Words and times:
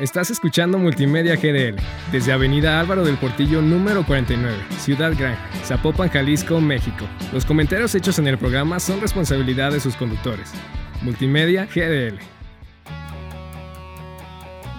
Estás 0.00 0.30
escuchando 0.30 0.78
Multimedia 0.78 1.34
GDL 1.34 1.74
desde 2.12 2.30
Avenida 2.30 2.78
Álvaro 2.78 3.04
del 3.04 3.16
Portillo 3.16 3.60
número 3.60 4.06
49, 4.06 4.56
Ciudad 4.78 5.12
Gran, 5.18 5.36
Zapopan, 5.64 6.08
Jalisco, 6.08 6.60
México. 6.60 7.04
Los 7.32 7.44
comentarios 7.44 7.96
hechos 7.96 8.20
en 8.20 8.28
el 8.28 8.38
programa 8.38 8.78
son 8.78 9.00
responsabilidad 9.00 9.72
de 9.72 9.80
sus 9.80 9.96
conductores. 9.96 10.52
Multimedia 11.02 11.66
GDL. 11.66 12.20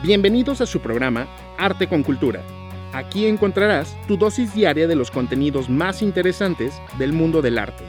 Bienvenidos 0.03 0.61
a 0.61 0.65
su 0.65 0.79
programa 0.79 1.27
Arte 1.57 1.87
con 1.87 2.01
Cultura. 2.01 2.41
Aquí 2.93 3.25
encontrarás 3.25 3.97
tu 4.07 4.15
dosis 4.15 4.53
diaria 4.53 4.87
de 4.87 4.95
los 4.95 5.11
contenidos 5.11 5.69
más 5.69 6.01
interesantes 6.01 6.73
del 6.97 7.11
mundo 7.11 7.41
del 7.41 7.57
arte. 7.57 7.83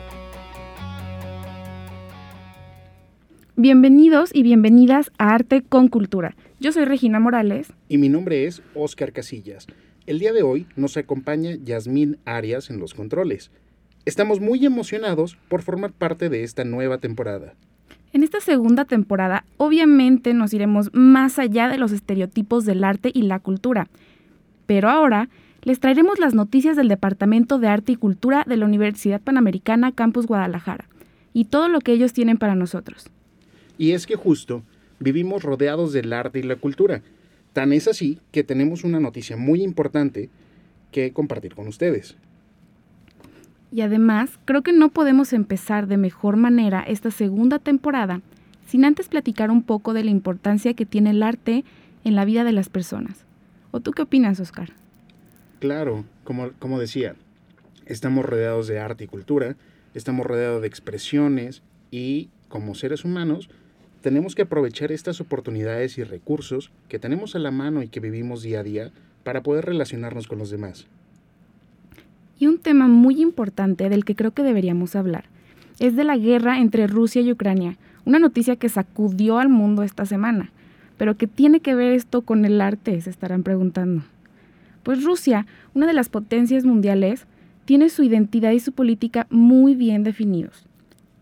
Bienvenidos 3.62 4.30
y 4.32 4.42
bienvenidas 4.42 5.12
a 5.18 5.34
Arte 5.34 5.60
con 5.60 5.88
Cultura. 5.88 6.34
Yo 6.60 6.72
soy 6.72 6.86
Regina 6.86 7.20
Morales. 7.20 7.74
Y 7.90 7.98
mi 7.98 8.08
nombre 8.08 8.46
es 8.46 8.62
Oscar 8.74 9.12
Casillas. 9.12 9.66
El 10.06 10.18
día 10.18 10.32
de 10.32 10.42
hoy 10.42 10.66
nos 10.76 10.96
acompaña 10.96 11.56
Yasmín 11.62 12.16
Arias 12.24 12.70
en 12.70 12.80
los 12.80 12.94
controles. 12.94 13.50
Estamos 14.06 14.40
muy 14.40 14.64
emocionados 14.64 15.36
por 15.50 15.60
formar 15.60 15.92
parte 15.92 16.30
de 16.30 16.42
esta 16.42 16.64
nueva 16.64 16.96
temporada. 16.96 17.52
En 18.14 18.22
esta 18.22 18.40
segunda 18.40 18.86
temporada, 18.86 19.44
obviamente 19.58 20.32
nos 20.32 20.54
iremos 20.54 20.88
más 20.94 21.38
allá 21.38 21.68
de 21.68 21.76
los 21.76 21.92
estereotipos 21.92 22.64
del 22.64 22.82
arte 22.82 23.10
y 23.12 23.24
la 23.24 23.40
cultura. 23.40 23.88
Pero 24.64 24.88
ahora 24.88 25.28
les 25.64 25.80
traeremos 25.80 26.18
las 26.18 26.32
noticias 26.32 26.78
del 26.78 26.88
Departamento 26.88 27.58
de 27.58 27.68
Arte 27.68 27.92
y 27.92 27.96
Cultura 27.96 28.42
de 28.48 28.56
la 28.56 28.64
Universidad 28.64 29.20
Panamericana 29.20 29.92
Campus 29.92 30.26
Guadalajara 30.26 30.86
y 31.34 31.44
todo 31.44 31.68
lo 31.68 31.80
que 31.80 31.92
ellos 31.92 32.14
tienen 32.14 32.38
para 32.38 32.54
nosotros. 32.54 33.10
Y 33.80 33.92
es 33.92 34.06
que 34.06 34.14
justo 34.14 34.62
vivimos 34.98 35.42
rodeados 35.42 35.94
del 35.94 36.12
arte 36.12 36.38
y 36.38 36.42
la 36.42 36.56
cultura. 36.56 37.00
Tan 37.54 37.72
es 37.72 37.88
así 37.88 38.18
que 38.30 38.44
tenemos 38.44 38.84
una 38.84 39.00
noticia 39.00 39.38
muy 39.38 39.62
importante 39.62 40.28
que 40.92 41.14
compartir 41.14 41.54
con 41.54 41.66
ustedes. 41.66 42.14
Y 43.72 43.80
además, 43.80 44.38
creo 44.44 44.60
que 44.60 44.74
no 44.74 44.90
podemos 44.90 45.32
empezar 45.32 45.86
de 45.86 45.96
mejor 45.96 46.36
manera 46.36 46.82
esta 46.82 47.10
segunda 47.10 47.58
temporada 47.58 48.20
sin 48.66 48.84
antes 48.84 49.08
platicar 49.08 49.50
un 49.50 49.62
poco 49.62 49.94
de 49.94 50.04
la 50.04 50.10
importancia 50.10 50.74
que 50.74 50.84
tiene 50.84 51.12
el 51.12 51.22
arte 51.22 51.64
en 52.04 52.14
la 52.14 52.26
vida 52.26 52.44
de 52.44 52.52
las 52.52 52.68
personas. 52.68 53.24
¿O 53.70 53.80
tú 53.80 53.92
qué 53.92 54.02
opinas, 54.02 54.40
Oscar? 54.40 54.74
Claro, 55.58 56.04
como, 56.24 56.50
como 56.58 56.78
decía, 56.78 57.16
estamos 57.86 58.26
rodeados 58.26 58.66
de 58.66 58.78
arte 58.78 59.04
y 59.04 59.06
cultura, 59.06 59.56
estamos 59.94 60.26
rodeados 60.26 60.60
de 60.60 60.68
expresiones 60.68 61.62
y 61.90 62.28
como 62.50 62.74
seres 62.74 63.06
humanos 63.06 63.48
tenemos 64.00 64.34
que 64.34 64.42
aprovechar 64.42 64.92
estas 64.92 65.20
oportunidades 65.20 65.98
y 65.98 66.04
recursos 66.04 66.70
que 66.88 66.98
tenemos 66.98 67.34
a 67.34 67.38
la 67.38 67.50
mano 67.50 67.82
y 67.82 67.88
que 67.88 68.00
vivimos 68.00 68.42
día 68.42 68.60
a 68.60 68.62
día 68.62 68.90
para 69.24 69.42
poder 69.42 69.66
relacionarnos 69.66 70.26
con 70.26 70.38
los 70.38 70.50
demás. 70.50 70.86
Y 72.38 72.46
un 72.46 72.58
tema 72.58 72.88
muy 72.88 73.20
importante 73.20 73.88
del 73.90 74.04
que 74.04 74.14
creo 74.14 74.32
que 74.32 74.42
deberíamos 74.42 74.96
hablar 74.96 75.24
es 75.78 75.96
de 75.96 76.04
la 76.04 76.16
guerra 76.16 76.58
entre 76.58 76.86
Rusia 76.86 77.22
y 77.22 77.32
Ucrania, 77.32 77.76
una 78.04 78.18
noticia 78.18 78.56
que 78.56 78.68
sacudió 78.68 79.38
al 79.38 79.48
mundo 79.48 79.82
esta 79.82 80.06
semana. 80.06 80.50
Pero 80.96 81.16
¿qué 81.16 81.26
tiene 81.26 81.60
que 81.60 81.74
ver 81.74 81.92
esto 81.92 82.22
con 82.22 82.44
el 82.44 82.60
arte? 82.60 83.00
Se 83.00 83.10
estarán 83.10 83.42
preguntando. 83.42 84.02
Pues 84.82 85.04
Rusia, 85.04 85.46
una 85.74 85.86
de 85.86 85.92
las 85.94 86.08
potencias 86.08 86.64
mundiales, 86.64 87.26
tiene 87.64 87.88
su 87.88 88.02
identidad 88.02 88.52
y 88.52 88.60
su 88.60 88.72
política 88.72 89.26
muy 89.30 89.74
bien 89.74 90.02
definidos. 90.02 90.66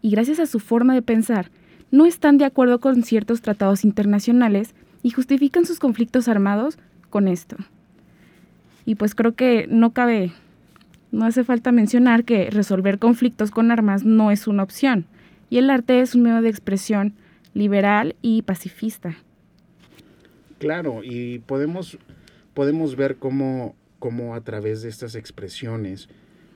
Y 0.02 0.10
gracias 0.10 0.38
a 0.38 0.46
su 0.46 0.60
forma 0.60 0.94
de 0.94 1.02
pensar, 1.02 1.50
no 1.90 2.06
están 2.06 2.38
de 2.38 2.44
acuerdo 2.44 2.80
con 2.80 3.02
ciertos 3.02 3.40
tratados 3.40 3.84
internacionales 3.84 4.74
y 5.02 5.10
justifican 5.10 5.64
sus 5.64 5.78
conflictos 5.78 6.28
armados 6.28 6.78
con 7.10 7.28
esto. 7.28 7.56
Y 8.84 8.94
pues 8.94 9.14
creo 9.14 9.34
que 9.34 9.66
no 9.68 9.92
cabe, 9.92 10.32
no 11.12 11.24
hace 11.24 11.44
falta 11.44 11.72
mencionar 11.72 12.24
que 12.24 12.50
resolver 12.50 12.98
conflictos 12.98 13.50
con 13.50 13.70
armas 13.70 14.04
no 14.04 14.30
es 14.30 14.46
una 14.46 14.62
opción, 14.62 15.06
y 15.50 15.58
el 15.58 15.70
arte 15.70 16.00
es 16.00 16.14
un 16.14 16.22
medio 16.22 16.42
de 16.42 16.50
expresión 16.50 17.14
liberal 17.54 18.16
y 18.22 18.42
pacifista. 18.42 19.16
Claro, 20.58 21.02
y 21.04 21.38
podemos, 21.40 21.98
podemos 22.54 22.96
ver 22.96 23.16
cómo, 23.16 23.74
cómo 23.98 24.34
a 24.34 24.40
través 24.40 24.82
de 24.82 24.88
estas 24.88 25.14
expresiones 25.14 26.08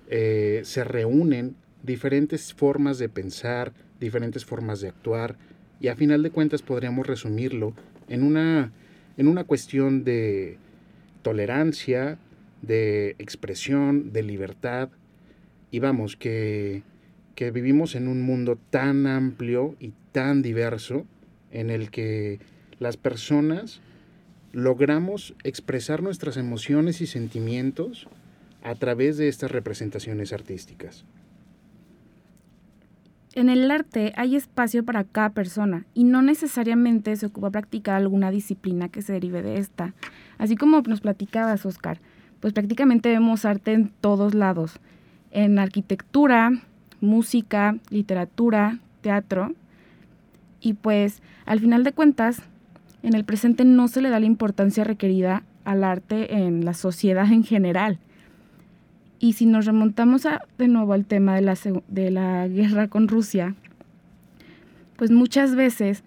eh, 0.09 0.63
se 0.65 0.85
reúnen 0.85 1.57
diferentes 1.83 2.53
formas 2.53 2.99
de 2.99 3.09
pensar, 3.09 3.73
diferentes 4.03 4.45
formas 4.45 4.81
de 4.81 4.89
actuar 4.89 5.37
y 5.81 5.89
a 5.89 5.97
final 5.97 6.23
de 6.23 6.31
cuentas 6.31 6.63
podríamos 6.63 7.07
resumirlo 7.07 7.75
en 8.09 8.23
una, 8.23 8.73
en 9.17 9.29
una 9.29 9.45
cuestión 9.45 10.05
de 10.05 10.59
tolerancia, 11.23 12.19
de 12.61 13.17
expresión, 13.19 14.13
de 14.13 14.23
libertad 14.23 14.91
y 15.71 15.79
vamos, 15.79 16.17
que, 16.17 16.83
que 17.35 17.51
vivimos 17.51 17.95
en 17.95 18.09
un 18.09 18.23
mundo 18.23 18.59
tan 18.71 19.07
amplio 19.07 19.75
y 19.81 19.95
tan 20.13 20.43
diverso 20.43 21.07
en 21.51 21.71
el 21.71 21.91
que 21.91 22.39
las 22.79 22.97
personas 22.97 23.81
logramos 24.53 25.35
expresar 25.45 26.03
nuestras 26.03 26.37
emociones 26.37 27.01
y 27.01 27.07
sentimientos 27.07 28.07
a 28.63 28.75
través 28.75 29.17
de 29.17 29.29
estas 29.29 29.51
representaciones 29.51 30.33
artísticas. 30.33 31.05
En 33.35 33.49
el 33.49 33.71
arte 33.71 34.13
hay 34.17 34.37
espacio 34.37 34.85
para 34.85 35.05
cada 35.05 35.31
persona 35.31 35.87
y 35.95 36.05
no 36.05 36.21
necesariamente 36.21 37.17
se 37.17 37.27
ocupa 37.27 37.51
practicar 37.51 37.97
alguna 37.97 38.31
disciplina 38.31 38.91
que 38.91 39.01
se 39.01 39.15
derive 39.15 39.43
de 39.43 39.57
esta. 39.57 39.95
Así 40.37 40.55
como 40.55 40.83
nos 40.83 41.01
platicabas, 41.01 41.65
Oscar, 41.65 41.99
pues 42.41 42.53
prácticamente 42.53 43.09
vemos 43.09 43.47
arte 43.47 43.73
en 43.73 43.89
todos 43.89 44.35
lados, 44.35 44.81
en 45.31 45.59
arquitectura, 45.59 46.51
música, 47.01 47.79
literatura, 47.89 48.81
teatro. 49.01 49.55
Y 50.61 50.75
pues 50.75 51.23
al 51.47 51.59
final 51.59 51.85
de 51.85 51.93
cuentas, 51.93 52.43
en 53.03 53.15
el 53.15 53.25
presente 53.25 53.65
no 53.65 53.89
se 53.89 54.03
le 54.03 54.11
da 54.11 54.21
la 54.21 54.27
importancia 54.27 54.85
requerida 54.85 55.43
al 55.65 55.85
arte 55.85 56.37
en 56.37 56.67
la 56.67 56.75
sociedad 56.75 57.33
en 57.33 57.45
general. 57.45 57.99
Y 59.23 59.35
si 59.35 59.47
nos 59.47 59.67
remontamos 59.67 60.27
de 60.59 60.67
nuevo 60.67 60.95
al 60.95 61.05
tema 61.05 61.37
de 61.37 61.43
la, 61.43 61.57
de 61.87 62.11
la 62.11 62.49
guerra 62.49 62.89
con 62.89 63.07
Rusia, 63.07 63.55
pues 64.97 65.13
muchas 65.13 65.55
veces 65.55 66.03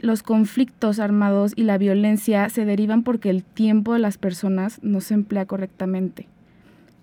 los 0.00 0.24
conflictos 0.24 0.98
armados 0.98 1.52
y 1.54 1.62
la 1.62 1.78
violencia 1.78 2.48
se 2.48 2.64
derivan 2.64 3.04
porque 3.04 3.30
el 3.30 3.44
tiempo 3.44 3.92
de 3.92 4.00
las 4.00 4.18
personas 4.18 4.80
no 4.82 5.00
se 5.00 5.14
emplea 5.14 5.46
correctamente. 5.46 6.26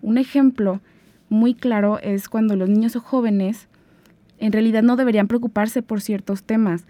Un 0.01 0.17
ejemplo 0.17 0.81
muy 1.29 1.53
claro 1.53 1.97
es 1.99 2.27
cuando 2.27 2.57
los 2.57 2.67
niños 2.67 2.97
o 2.97 2.99
jóvenes 2.99 3.69
en 4.39 4.51
realidad 4.51 4.83
no 4.83 4.97
deberían 4.97 5.29
preocuparse 5.29 5.81
por 5.81 6.01
ciertos 6.01 6.43
temas 6.43 6.83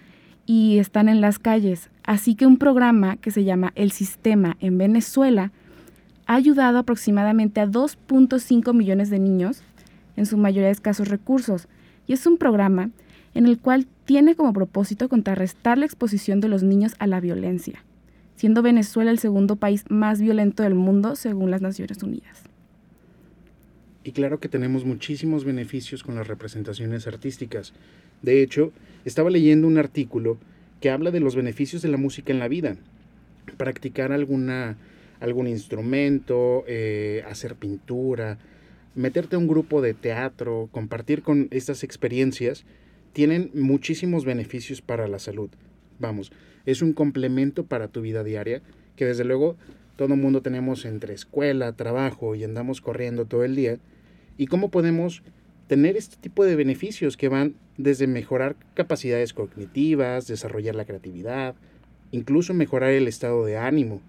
y 0.48 0.80
están 0.80 1.08
en 1.08 1.22
las 1.22 1.38
calles. 1.38 1.92
Así 2.04 2.34
que 2.34 2.48
un 2.48 2.58
programa 2.58 3.18
que 3.18 3.30
se 3.30 3.44
llama 3.44 3.74
El 3.76 3.92
Sistema 3.92 4.58
en 4.60 4.80
Venezuela 4.80 5.52
ha 6.30 6.36
ayudado 6.36 6.78
aproximadamente 6.78 7.60
a 7.60 7.66
2.5 7.66 8.72
millones 8.76 9.10
de 9.10 9.18
niños, 9.18 9.64
en 10.16 10.28
su 10.28 10.38
mayoría 10.38 10.70
escasos 10.70 11.08
recursos, 11.08 11.68
y 12.06 12.14
es 12.14 12.24
un 12.28 12.38
programa 12.38 12.92
en 13.34 13.48
el 13.48 13.58
cual 13.58 13.88
tiene 14.06 14.36
como 14.36 14.54
propósito 14.54 15.10
contrarrestar 15.10 15.80
la 15.80 15.88
exposición 15.88 16.40
de 16.40 16.48
los 16.48 16.62
niños 16.62 16.94
a 17.00 17.08
la 17.08 17.20
violencia, 17.20 17.84
siendo 18.36 18.62
Venezuela 18.62 19.10
el 19.10 19.18
segundo 19.18 19.56
país 19.56 19.86
más 19.90 20.22
violento 20.22 20.62
del 20.62 20.76
mundo 20.76 21.16
según 21.16 21.50
las 21.50 21.64
Naciones 21.64 22.04
Unidas. 22.04 22.44
Y 24.04 24.12
claro 24.12 24.40
que 24.40 24.50
tenemos 24.50 24.86
muchísimos 24.86 25.46
beneficios 25.46 26.04
con 26.04 26.14
las 26.14 26.28
representaciones 26.28 27.08
artísticas. 27.08 27.74
De 28.22 28.44
hecho, 28.44 28.72
estaba 29.04 29.32
leyendo 29.32 29.66
un 29.66 29.80
artículo 29.80 30.38
que 30.80 30.92
habla 30.92 31.10
de 31.10 31.22
los 31.22 31.36
beneficios 31.36 31.82
de 31.82 31.90
la 31.90 31.98
música 31.98 32.32
en 32.32 32.38
la 32.38 32.48
vida. 32.48 32.76
Practicar 33.58 34.12
alguna 34.12 34.78
algún 35.20 35.48
instrumento, 35.48 36.64
eh, 36.68 37.24
hacer 37.28 37.56
pintura, 37.56 38.38
meterte 38.96 39.36
a 39.36 39.40
un 39.40 39.48
grupo 39.48 39.82
de 39.82 39.94
teatro, 39.94 40.70
compartir 40.72 41.22
con 41.22 41.48
estas 41.52 41.84
experiencias, 41.84 42.66
tienen 43.14 43.52
muchísimos 43.54 44.26
beneficios 44.26 44.82
para 44.82 45.08
la 45.08 45.20
salud. 45.20 45.50
Vamos, 46.00 46.32
es 46.66 46.82
un 46.82 46.94
complemento 46.94 47.66
para 47.66 47.88
tu 47.88 48.02
vida 48.02 48.24
diaria 48.24 48.62
que 48.96 49.06
desde 49.06 49.24
luego 49.24 49.58
todo 49.96 50.14
el 50.14 50.22
mundo 50.22 50.42
tenemos 50.42 50.86
entre 50.86 51.14
escuela, 51.14 51.74
trabajo 51.74 52.36
y 52.36 52.44
andamos 52.44 52.80
corriendo 52.80 53.26
todo 53.26 53.44
el 53.44 53.56
día. 53.56 53.80
¿Y 54.38 54.48
cómo 54.48 54.70
podemos 54.72 55.24
tener 55.68 55.98
este 55.98 56.16
tipo 56.16 56.46
de 56.46 56.56
beneficios 56.56 57.18
que 57.18 57.28
van 57.28 57.56
desde 57.78 58.08
mejorar 58.08 58.56
capacidades 58.76 59.34
cognitivas, 59.34 60.28
desarrollar 60.28 60.76
la 60.76 60.86
creatividad, 60.86 61.56
incluso 62.12 62.54
mejorar 62.54 62.92
el 62.92 63.08
estado 63.08 63.44
de 63.46 63.58
ánimo? 63.58 64.02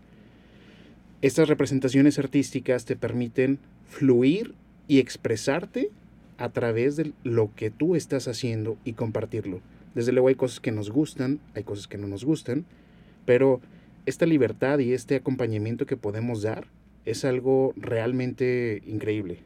Estas 1.22 1.49
representaciones 1.49 2.19
artísticas 2.19 2.87
te 2.87 2.96
permiten 2.96 3.58
fluir 3.87 4.55
y 4.88 5.00
expresarte 5.00 5.90
a 6.38 6.49
través 6.49 6.96
de 6.96 7.12
lo 7.25 7.50
que 7.55 7.70
tú 7.70 7.94
estás 7.94 8.26
haciendo 8.26 8.78
y 8.84 8.94
compartirlo. 8.94 9.61
Desde 9.94 10.12
luego 10.12 10.28
hay 10.28 10.34
cosas 10.34 10.61
que 10.61 10.72
nos 10.72 10.90
gustan, 10.90 11.38
hay 11.55 11.62
cosas 11.62 11.88
que 11.88 11.99
no 11.99 12.06
nos 12.06 12.25
gustan, 12.25 12.64
pero 13.26 13.61
esta 14.06 14.25
libertad 14.25 14.78
y 14.78 14.94
este 14.94 15.17
acompañamiento 15.17 15.84
que 15.84 15.99
podemos 15.99 16.40
dar 16.40 16.69
es 17.05 17.26
algo 17.26 17.75
realmente 17.76 18.82
increíble. 18.87 19.40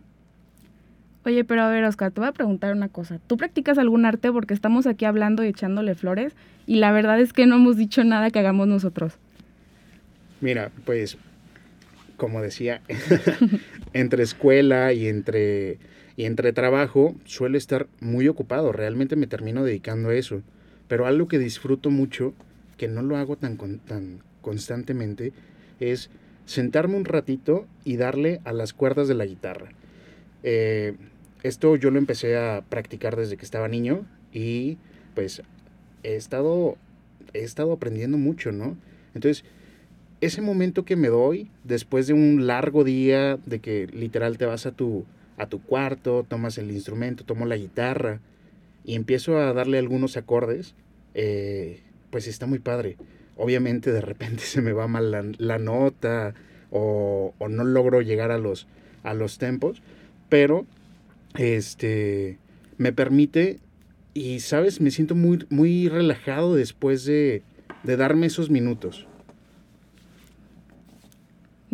Oye, 1.24 1.42
pero 1.42 1.62
a 1.62 1.70
ver, 1.70 1.82
Oscar, 1.84 2.12
te 2.12 2.20
voy 2.20 2.28
a 2.28 2.32
preguntar 2.32 2.72
una 2.72 2.88
cosa. 2.88 3.18
¿Tú 3.26 3.36
practicas 3.36 3.78
algún 3.78 4.04
arte? 4.04 4.30
Porque 4.30 4.54
estamos 4.54 4.86
aquí 4.86 5.06
hablando 5.06 5.42
y 5.42 5.48
echándole 5.48 5.96
flores 5.96 6.34
y 6.66 6.76
la 6.76 6.92
verdad 6.92 7.18
es 7.18 7.32
que 7.32 7.46
no 7.46 7.56
hemos 7.56 7.76
dicho 7.76 8.04
nada 8.04 8.30
que 8.30 8.38
hagamos 8.38 8.68
nosotros. 8.68 9.14
Mira, 10.40 10.70
pues, 10.84 11.16
como 12.24 12.40
decía, 12.40 12.80
entre 13.92 14.22
escuela 14.22 14.94
y 14.94 15.08
entre, 15.08 15.76
y 16.16 16.24
entre 16.24 16.54
trabajo 16.54 17.14
suelo 17.26 17.58
estar 17.58 17.86
muy 18.00 18.28
ocupado. 18.28 18.72
Realmente 18.72 19.14
me 19.14 19.26
termino 19.26 19.62
dedicando 19.62 20.08
a 20.08 20.14
eso. 20.14 20.40
Pero 20.88 21.06
algo 21.06 21.28
que 21.28 21.38
disfruto 21.38 21.90
mucho, 21.90 22.32
que 22.78 22.88
no 22.88 23.02
lo 23.02 23.18
hago 23.18 23.36
tan, 23.36 23.58
tan 23.58 24.22
constantemente, 24.40 25.34
es 25.80 26.08
sentarme 26.46 26.96
un 26.96 27.04
ratito 27.04 27.66
y 27.84 27.98
darle 27.98 28.40
a 28.44 28.54
las 28.54 28.72
cuerdas 28.72 29.06
de 29.06 29.14
la 29.14 29.26
guitarra. 29.26 29.68
Eh, 30.42 30.94
esto 31.42 31.76
yo 31.76 31.90
lo 31.90 31.98
empecé 31.98 32.38
a 32.38 32.64
practicar 32.66 33.16
desde 33.16 33.36
que 33.36 33.44
estaba 33.44 33.68
niño 33.68 34.06
y 34.32 34.78
pues 35.14 35.42
he 36.02 36.16
estado, 36.16 36.78
he 37.34 37.44
estado 37.44 37.74
aprendiendo 37.74 38.16
mucho, 38.16 38.50
¿no? 38.50 38.78
Entonces, 39.14 39.44
ese 40.24 40.42
momento 40.42 40.84
que 40.84 40.96
me 40.96 41.08
doy 41.08 41.50
después 41.64 42.06
de 42.06 42.12
un 42.12 42.46
largo 42.46 42.84
día 42.84 43.38
de 43.46 43.58
que 43.60 43.86
literal 43.88 44.38
te 44.38 44.46
vas 44.46 44.66
a 44.66 44.72
tu, 44.72 45.04
a 45.36 45.46
tu 45.46 45.60
cuarto, 45.62 46.24
tomas 46.26 46.58
el 46.58 46.70
instrumento, 46.70 47.24
tomo 47.24 47.46
la 47.46 47.56
guitarra 47.56 48.20
y 48.84 48.94
empiezo 48.94 49.38
a 49.38 49.52
darle 49.52 49.78
algunos 49.78 50.16
acordes, 50.16 50.74
eh, 51.14 51.80
pues 52.10 52.26
está 52.26 52.46
muy 52.46 52.58
padre. 52.58 52.96
Obviamente 53.36 53.92
de 53.92 54.00
repente 54.00 54.42
se 54.44 54.62
me 54.62 54.72
va 54.72 54.88
mal 54.88 55.36
la, 55.38 55.58
nota 55.58 56.34
o, 56.70 57.34
o, 57.38 57.48
no 57.48 57.64
logro 57.64 58.00
llegar 58.00 58.30
a 58.30 58.38
los, 58.38 58.66
a 59.02 59.14
los 59.14 59.38
tempos, 59.38 59.82
pero 60.28 60.66
este, 61.36 62.38
me 62.78 62.92
permite 62.92 63.58
y, 64.14 64.40
¿sabes? 64.40 64.80
Me 64.80 64.90
siento 64.90 65.14
muy, 65.14 65.44
muy 65.50 65.88
relajado 65.88 66.54
después 66.54 67.04
de, 67.04 67.42
de 67.82 67.96
darme 67.96 68.26
esos 68.26 68.48
minutos. 68.48 69.06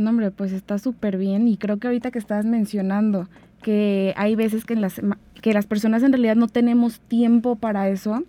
No, 0.00 0.10
hombre, 0.10 0.30
pues 0.30 0.52
está 0.52 0.78
súper 0.78 1.18
bien 1.18 1.46
y 1.46 1.56
creo 1.56 1.78
que 1.78 1.86
ahorita 1.86 2.10
que 2.10 2.18
estás 2.18 2.46
mencionando 2.46 3.28
que 3.62 4.14
hay 4.16 4.34
veces 4.34 4.64
que, 4.64 4.72
en 4.72 4.80
las, 4.80 5.00
que 5.42 5.52
las 5.52 5.66
personas 5.66 6.02
en 6.02 6.12
realidad 6.12 6.36
no 6.36 6.48
tenemos 6.48 7.00
tiempo 7.00 7.56
para 7.56 7.90
eso, 7.90 8.24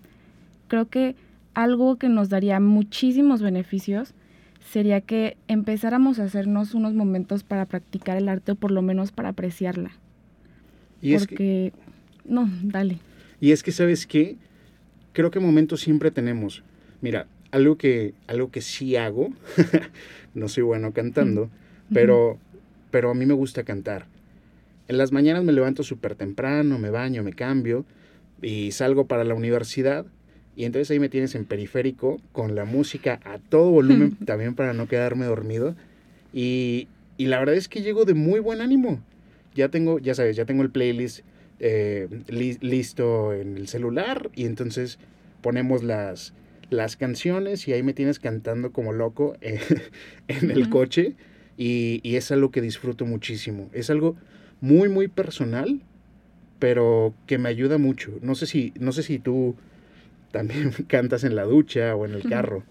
creo 0.68 0.90
que 0.90 1.16
algo 1.54 1.96
que 1.96 2.10
nos 2.10 2.30
daría 2.30 2.60
muchísimos 2.60 3.42
beneficios 3.42 4.14
sería 4.70 5.02
que 5.02 5.38
empezáramos 5.48 6.20
a 6.20 6.26
hacernos 6.26 6.74
unos 6.74 6.94
momentos 6.94 7.44
para 7.44 7.66
practicar 7.66 8.18
el 8.18 8.30
arte 8.30 8.52
o 8.52 8.56
por 8.56 8.72
lo 8.72 8.82
menos 8.82 9.12
para 9.12 9.30
apreciarla. 9.30 9.92
Y 11.02 11.18
Porque, 11.18 11.74
no, 12.26 12.50
dale. 12.64 13.00
Y 13.40 13.52
es 13.52 13.64
que, 13.64 13.72
¿sabes 13.72 14.06
qué? 14.06 14.38
Creo 15.14 15.32
que 15.32 15.40
momentos 15.40 15.82
siempre 15.82 16.12
tenemos. 16.12 16.64
Mira, 17.02 17.28
algo 17.52 17.78
que, 17.78 18.14
algo 18.28 18.52
que 18.52 18.62
sí 18.62 18.96
hago, 18.96 19.30
no 20.34 20.48
soy 20.48 20.64
bueno 20.64 20.94
cantando, 20.94 21.50
pero, 21.94 22.38
pero 22.90 23.12
a 23.12 23.14
mí 23.14 23.26
me 23.26 23.34
gusta 23.34 23.64
cantar. 23.64 24.08
En 24.88 24.98
las 24.98 25.12
mañanas 25.12 25.44
me 25.44 25.54
levanto 25.54 25.84
súper 25.84 26.16
temprano, 26.16 26.80
me 26.80 26.90
baño, 26.90 27.24
me 27.24 27.34
cambio 27.34 27.86
y 28.42 28.72
salgo 28.72 29.06
para 29.06 29.24
la 29.24 29.36
universidad. 29.36 30.06
Y 30.56 30.66
entonces 30.66 30.92
ahí 30.92 31.00
me 31.00 31.08
tienes 31.08 31.34
en 31.36 31.46
periférico 31.46 32.22
con 32.34 32.56
la 32.56 32.66
música 32.66 33.20
a 33.24 33.40
todo 33.40 33.72
volumen, 33.72 34.16
también 34.26 34.56
para 34.56 34.74
no 34.74 34.88
quedarme 34.88 35.26
dormido. 35.26 35.76
Y, 36.34 36.88
y 37.18 37.28
la 37.28 37.40
verdad 37.40 37.56
es 37.56 37.70
que 37.70 37.82
llego 37.82 38.04
de 38.04 38.14
muy 38.14 38.40
buen 38.40 38.60
ánimo 38.60 39.02
ya 39.56 39.70
tengo, 39.70 40.00
ya 40.00 40.16
sabes, 40.16 40.36
ya 40.36 40.46
tengo 40.46 40.64
el 40.64 40.70
playlist 40.70 41.22
eh, 41.60 42.08
listo 42.62 43.34
en 43.34 43.58
el 43.58 43.68
celular 43.68 44.30
y 44.36 44.46
entonces 44.46 44.98
ponemos 45.42 45.84
las, 45.84 46.34
las 46.72 46.96
canciones 46.96 47.68
y 47.68 47.74
ahí 47.74 47.84
me 47.84 47.94
tienes 47.94 48.18
cantando 48.18 48.72
como 48.72 48.94
loco 48.94 49.36
eh, 49.42 49.60
en 50.28 50.50
el 50.50 50.70
coche 50.70 51.16
y, 51.58 52.00
y, 52.02 52.16
es 52.16 52.32
algo 52.32 52.50
que 52.50 52.62
disfruto 52.62 53.06
muchísimo. 53.06 53.70
Es 53.74 53.92
algo 53.92 54.16
muy, 54.62 54.90
muy 54.90 55.08
personal, 55.08 55.82
pero 56.58 57.14
que 57.28 57.38
me 57.38 57.50
ayuda 57.50 57.78
mucho. 57.78 58.18
No 58.22 58.34
sé 58.34 58.48
si, 58.48 58.74
no 58.80 58.94
sé 58.94 59.04
si 59.04 59.20
tú 59.20 59.56
también 60.32 60.72
cantas 60.88 61.24
en 61.24 61.36
la 61.36 61.44
ducha 61.44 61.94
o 61.96 62.06
en 62.06 62.14
el 62.14 62.24
carro. 62.24 62.64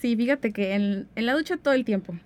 Sí, 0.00 0.16
fíjate 0.16 0.52
que 0.52 0.74
en, 0.74 1.06
en 1.14 1.26
la 1.26 1.34
ducha 1.34 1.56
todo 1.56 1.72
el 1.72 1.84
tiempo. 1.84 2.18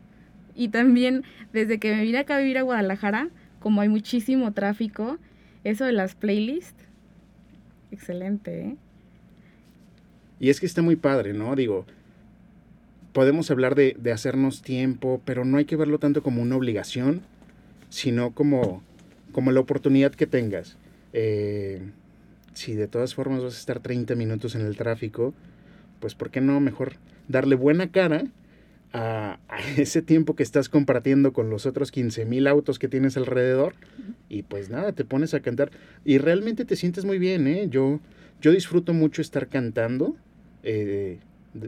Y 0.57 0.69
también 0.69 1.23
desde 1.53 1.79
que 1.79 1.95
me 1.95 2.03
vine 2.03 2.19
acá 2.19 2.37
a 2.37 2.39
vivir 2.39 2.57
a 2.59 2.63
Guadalajara, 2.63 3.29
como 3.61 3.83
hay 3.83 3.89
muchísimo 3.89 4.53
tráfico, 4.53 5.19
eso 5.65 5.85
de 5.85 5.93
las 5.93 6.15
playlists, 6.15 6.85
excelente, 7.91 8.61
¿eh? 8.61 8.77
Y 10.45 10.51
es 10.51 10.61
que 10.61 10.67
está 10.67 10.83
muy 10.83 10.97
padre, 10.97 11.33
¿no? 11.33 11.57
Digo, 11.57 11.87
podemos 13.15 13.51
hablar 13.51 13.75
de, 13.75 13.97
hacernos 14.13 14.61
tiempo, 14.61 15.23
pero 15.25 15.47
no 15.47 15.57
hay 15.57 15.65
que 15.65 15.75
verlo 15.75 15.99
tanto 15.99 16.23
como 16.23 16.43
una 16.43 16.55
obligación, 16.55 17.23
sino 17.89 18.33
como, 18.33 18.83
como 19.33 19.53
la 19.53 19.61
oportunidad 19.61 20.13
que 20.13 20.27
tengas. 20.27 20.77
Eh, 21.15 21.81
si 22.53 22.75
de 22.75 22.89
todas 22.89 23.15
formas 23.15 23.43
vas 23.43 23.55
a 23.55 23.59
estar 23.59 23.81
30 23.81 24.17
minutos 24.17 24.55
en 24.55 24.67
el 24.67 24.77
tráfico, 24.77 25.33
pues 25.99 26.15
¿por 26.15 26.29
qué 26.29 26.43
no 26.43 26.61
mejor 26.61 26.97
darle 27.27 27.55
buena 27.55 27.91
cara 27.91 28.27
a, 28.93 29.39
ese 29.79 30.03
tiempo 30.03 30.37
que 30.37 30.43
estás 30.43 30.69
compartiendo 30.69 31.33
con 31.33 31.49
los 31.49 31.65
otros 31.65 31.91
15 31.91 32.27
mil 32.27 32.49
autos 32.49 32.79
que 32.79 32.89
tienes 32.89 33.17
alrededor 33.17 33.77
y 34.29 34.43
pues 34.43 34.69
nada, 34.69 34.93
te 34.93 35.07
pones 35.07 35.33
a 35.33 35.41
cantar 35.41 35.71
y 36.05 36.19
realmente 36.19 36.67
te 36.67 36.77
sientes 36.77 37.07
muy 37.07 37.19
bien, 37.19 37.47
¿eh? 37.47 37.69
Yo, 37.71 38.01
yo 38.43 38.53
disfruto 38.53 38.93
mucho 38.93 39.23
estar 39.23 39.49
cantando, 39.49 40.19
eh, 40.65 41.19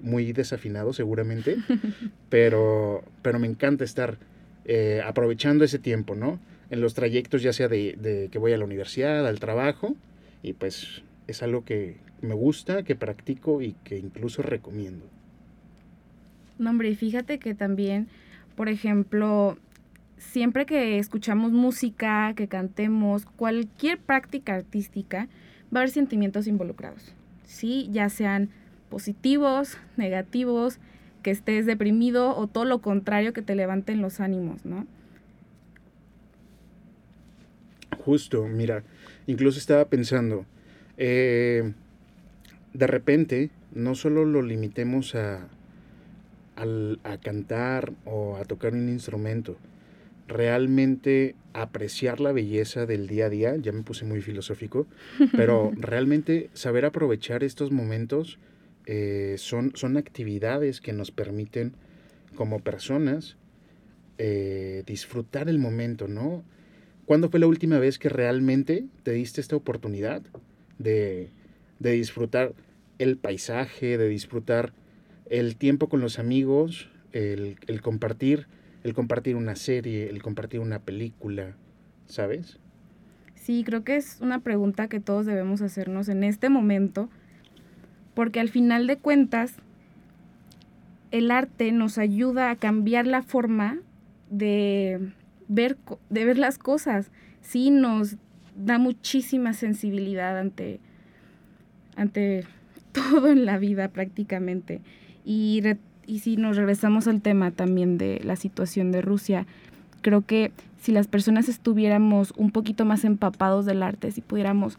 muy 0.03 0.33
desafinado 0.33 0.93
seguramente, 0.93 1.57
pero, 2.29 3.05
pero 3.23 3.39
me 3.39 3.47
encanta 3.47 3.85
estar 3.85 4.19
eh, 4.65 5.01
aprovechando 5.05 5.65
ese 5.65 5.79
tiempo, 5.79 6.17
¿no? 6.17 6.41
En 6.71 6.81
los 6.81 6.95
trayectos 6.95 7.43
ya 7.43 7.53
sea 7.53 7.69
de, 7.69 7.97
de 7.97 8.29
que 8.31 8.39
voy 8.39 8.53
a 8.53 8.59
la 8.59 8.65
universidad, 8.65 9.27
al 9.27 9.39
trabajo 9.39 9.95
y 10.43 10.55
pues 10.55 11.03
es 11.29 11.43
algo 11.43 11.65
que 11.65 11.97
me 12.23 12.35
gusta, 12.35 12.83
que 12.83 12.97
practico 12.97 13.63
y 13.63 13.75
que 13.85 13.99
incluso 13.99 14.43
recomiendo. 14.43 15.07
No, 16.59 16.71
hombre, 16.71 16.91
y 16.91 16.97
fíjate 16.97 17.39
que 17.39 17.55
también, 17.55 18.09
por 18.57 18.69
ejemplo, 18.69 19.59
siempre 20.19 20.67
que 20.67 20.99
escuchamos 20.99 21.53
música, 21.53 22.33
que 22.35 22.49
cantemos, 22.49 23.27
cualquier 23.27 23.99
práctica 23.99 24.55
artística, 24.55 25.29
va 25.75 25.81
a 25.81 25.83
haber 25.83 25.91
sentimientos 25.91 26.47
involucrados, 26.47 27.13
¿sí? 27.45 27.89
Ya 27.93 28.09
sean 28.09 28.49
positivos, 28.89 29.79
negativos, 29.97 30.79
que 31.23 31.31
estés 31.31 31.67
deprimido 31.67 32.37
o 32.37 32.47
todo 32.47 32.65
lo 32.65 32.81
contrario, 32.81 33.33
que 33.33 33.43
te 33.43 33.55
levanten 33.55 34.01
los 34.01 34.21
ánimos, 34.21 34.65
¿no? 34.65 34.87
Justo, 38.05 38.47
mira, 38.47 38.85
incluso 39.27 39.59
estaba 39.59 39.87
pensando, 39.87 40.47
eh, 40.97 41.73
de 42.73 42.87
repente, 42.87 43.51
no 43.73 43.95
solo 43.95 44.25
lo 44.25 44.43
limitemos 44.43 45.17
a, 45.17 45.49
a 46.55 47.19
cantar 47.19 47.93
o 48.05 48.37
a 48.37 48.45
tocar 48.45 48.75
un 48.75 48.89
instrumento, 48.89 49.57
realmente 50.29 51.35
apreciar 51.53 52.21
la 52.21 52.33
belleza 52.33 52.87
del 52.87 53.07
día 53.07 53.27
a 53.27 53.31
día, 53.31 53.57
ya 53.57 53.73
me 53.73 53.83
puse 53.83 54.05
muy 54.05 54.21
filosófico, 54.21 54.87
pero 55.33 55.73
realmente 55.77 56.51
saber 56.53 56.85
aprovechar 56.85 57.45
estos 57.45 57.71
momentos 57.71 58.39
eh, 58.87 59.35
son, 59.39 59.73
son 59.75 59.97
actividades 59.97 60.81
que 60.81 60.93
nos 60.93 61.11
permiten 61.11 61.75
como 62.35 62.61
personas 62.61 63.37
eh, 64.19 64.83
disfrutar 64.87 65.49
el 65.49 65.59
momento, 65.59 66.09
¿no? 66.09 66.45
¿Cuándo 67.05 67.29
fue 67.29 67.41
la 67.41 67.47
última 67.47 67.79
vez 67.79 67.99
que 67.99 68.09
realmente 68.09 68.87
te 69.03 69.13
diste 69.13 69.41
esta 69.41 69.57
oportunidad 69.57 70.23
de, 70.79 71.31
de 71.79 71.93
disfrutar 71.93 72.55
el 72.99 73.17
paisaje, 73.17 73.99
de 73.99 74.09
disfrutar 74.09 74.73
el 75.29 75.57
tiempo 75.57 75.89
con 75.89 76.01
los 76.01 76.19
amigos, 76.19 76.89
el, 77.13 77.81
compartir, 77.83 78.47
el 78.85 78.95
compartir 78.95 79.37
una 79.37 79.57
serie, 79.57 80.09
el 80.09 80.23
compartir 80.23 80.61
una 80.61 80.81
película, 80.81 81.57
¿sabes? 82.07 82.59
Sí, 83.35 83.63
creo 83.65 83.85
que 83.85 83.97
es 83.97 84.19
una 84.21 84.41
pregunta 84.41 84.89
que 84.89 85.01
todos 85.01 85.27
debemos 85.27 85.63
hacernos 85.63 86.09
en 86.09 86.25
este 86.25 86.49
momento, 86.49 87.09
porque 88.17 88.41
al 88.41 88.49
final 88.49 88.87
de 88.87 88.97
cuentas, 88.97 89.57
el 91.11 91.31
arte 91.31 91.71
nos 91.71 91.99
ayuda 91.99 92.51
a 92.51 92.57
cambiar 92.57 93.07
la 93.07 93.21
forma 93.21 93.77
de 94.31 95.13
ver, 95.49 95.77
de 96.09 96.25
ver 96.25 96.39
las 96.39 96.57
cosas. 96.57 97.11
Sí, 97.43 97.69
nos 97.71 98.17
da 98.57 98.79
muchísima 98.79 99.53
sensibilidad 99.53 100.39
ante, 100.39 100.81
ante 101.95 102.47
todo 102.93 103.29
en 103.29 103.45
la 103.45 103.59
vida 103.59 103.89
prácticamente. 103.89 104.81
Y, 105.23 105.63
y 106.07 106.21
si 106.21 106.39
nos 106.39 106.57
regresamos 106.57 107.07
al 107.09 107.21
tema 107.21 107.51
también 107.51 107.99
de 107.99 108.23
la 108.25 108.37
situación 108.37 108.93
de 108.93 109.03
Rusia, 109.03 109.45
creo 110.01 110.23
que 110.23 110.53
si 110.81 110.91
las 110.91 111.07
personas 111.07 111.51
estuviéramos 111.51 112.33
un 112.39 112.51
poquito 112.51 112.87
más 112.87 113.05
empapados 113.05 113.67
del 113.67 113.83
arte, 113.83 114.11
si 114.11 114.23
pudiéramos 114.23 114.79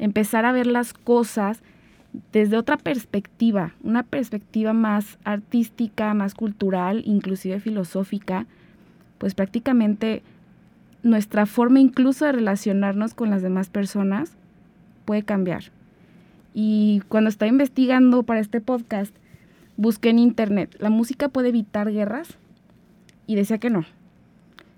empezar 0.00 0.46
a 0.46 0.52
ver 0.52 0.66
las 0.66 0.94
cosas 0.94 1.62
desde 2.32 2.58
otra 2.58 2.76
perspectiva, 2.76 3.74
una 3.82 4.02
perspectiva 4.02 4.72
más 4.72 5.18
artística, 5.24 6.12
más 6.14 6.34
cultural, 6.34 7.02
inclusive 7.06 7.60
filosófica, 7.60 8.46
pues 9.18 9.34
prácticamente 9.34 10.22
nuestra 11.02 11.46
forma 11.46 11.80
incluso 11.80 12.24
de 12.24 12.32
relacionarnos 12.32 13.14
con 13.14 13.30
las 13.30 13.42
demás 13.42 13.70
personas 13.70 14.32
puede 15.04 15.22
cambiar. 15.22 15.64
Y 16.54 17.02
cuando 17.08 17.30
estaba 17.30 17.48
investigando 17.48 18.22
para 18.24 18.40
este 18.40 18.60
podcast, 18.60 19.14
busqué 19.76 20.10
en 20.10 20.18
internet, 20.18 20.76
¿la 20.78 20.90
música 20.90 21.28
puede 21.28 21.48
evitar 21.48 21.90
guerras? 21.90 22.36
Y 23.26 23.36
decía 23.36 23.58
que 23.58 23.70
no. 23.70 23.84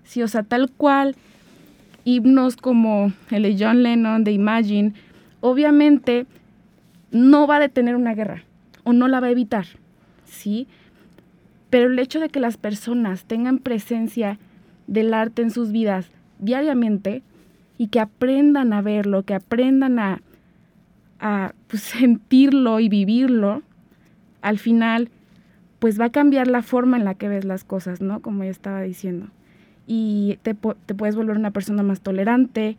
Sí, 0.03 0.21
o 0.23 0.27
sea, 0.27 0.43
tal 0.43 0.71
cual, 0.71 1.15
himnos 2.05 2.55
como 2.55 3.11
el 3.31 3.43
de 3.43 3.57
John 3.59 3.83
Lennon, 3.83 4.23
de 4.23 4.31
Imagine, 4.31 4.93
obviamente 5.41 6.25
no 7.11 7.47
va 7.47 7.57
a 7.57 7.59
detener 7.59 7.95
una 7.95 8.13
guerra 8.13 8.43
o 8.83 8.93
no 8.93 9.07
la 9.07 9.19
va 9.19 9.27
a 9.27 9.31
evitar, 9.31 9.65
¿sí? 10.25 10.67
Pero 11.69 11.87
el 11.87 11.99
hecho 11.99 12.19
de 12.19 12.29
que 12.29 12.39
las 12.39 12.57
personas 12.57 13.25
tengan 13.25 13.59
presencia 13.59 14.39
del 14.87 15.13
arte 15.13 15.41
en 15.41 15.51
sus 15.51 15.71
vidas 15.71 16.09
diariamente 16.39 17.23
y 17.77 17.87
que 17.87 17.99
aprendan 17.99 18.73
a 18.73 18.81
verlo, 18.81 19.23
que 19.23 19.33
aprendan 19.33 19.99
a, 19.99 20.21
a 21.19 21.53
pues, 21.67 21.81
sentirlo 21.83 22.79
y 22.79 22.89
vivirlo, 22.89 23.63
al 24.41 24.59
final, 24.59 25.09
pues 25.79 25.99
va 25.99 26.05
a 26.05 26.11
cambiar 26.11 26.47
la 26.47 26.61
forma 26.61 26.97
en 26.97 27.05
la 27.05 27.15
que 27.15 27.27
ves 27.27 27.45
las 27.45 27.63
cosas, 27.63 27.99
¿no? 27.99 28.21
Como 28.21 28.43
ya 28.43 28.51
estaba 28.51 28.81
diciendo. 28.81 29.27
Y 29.87 30.37
te, 30.43 30.53
te 30.53 30.93
puedes 30.93 31.15
volver 31.15 31.37
una 31.37 31.51
persona 31.51 31.83
más 31.83 32.01
tolerante, 32.01 32.77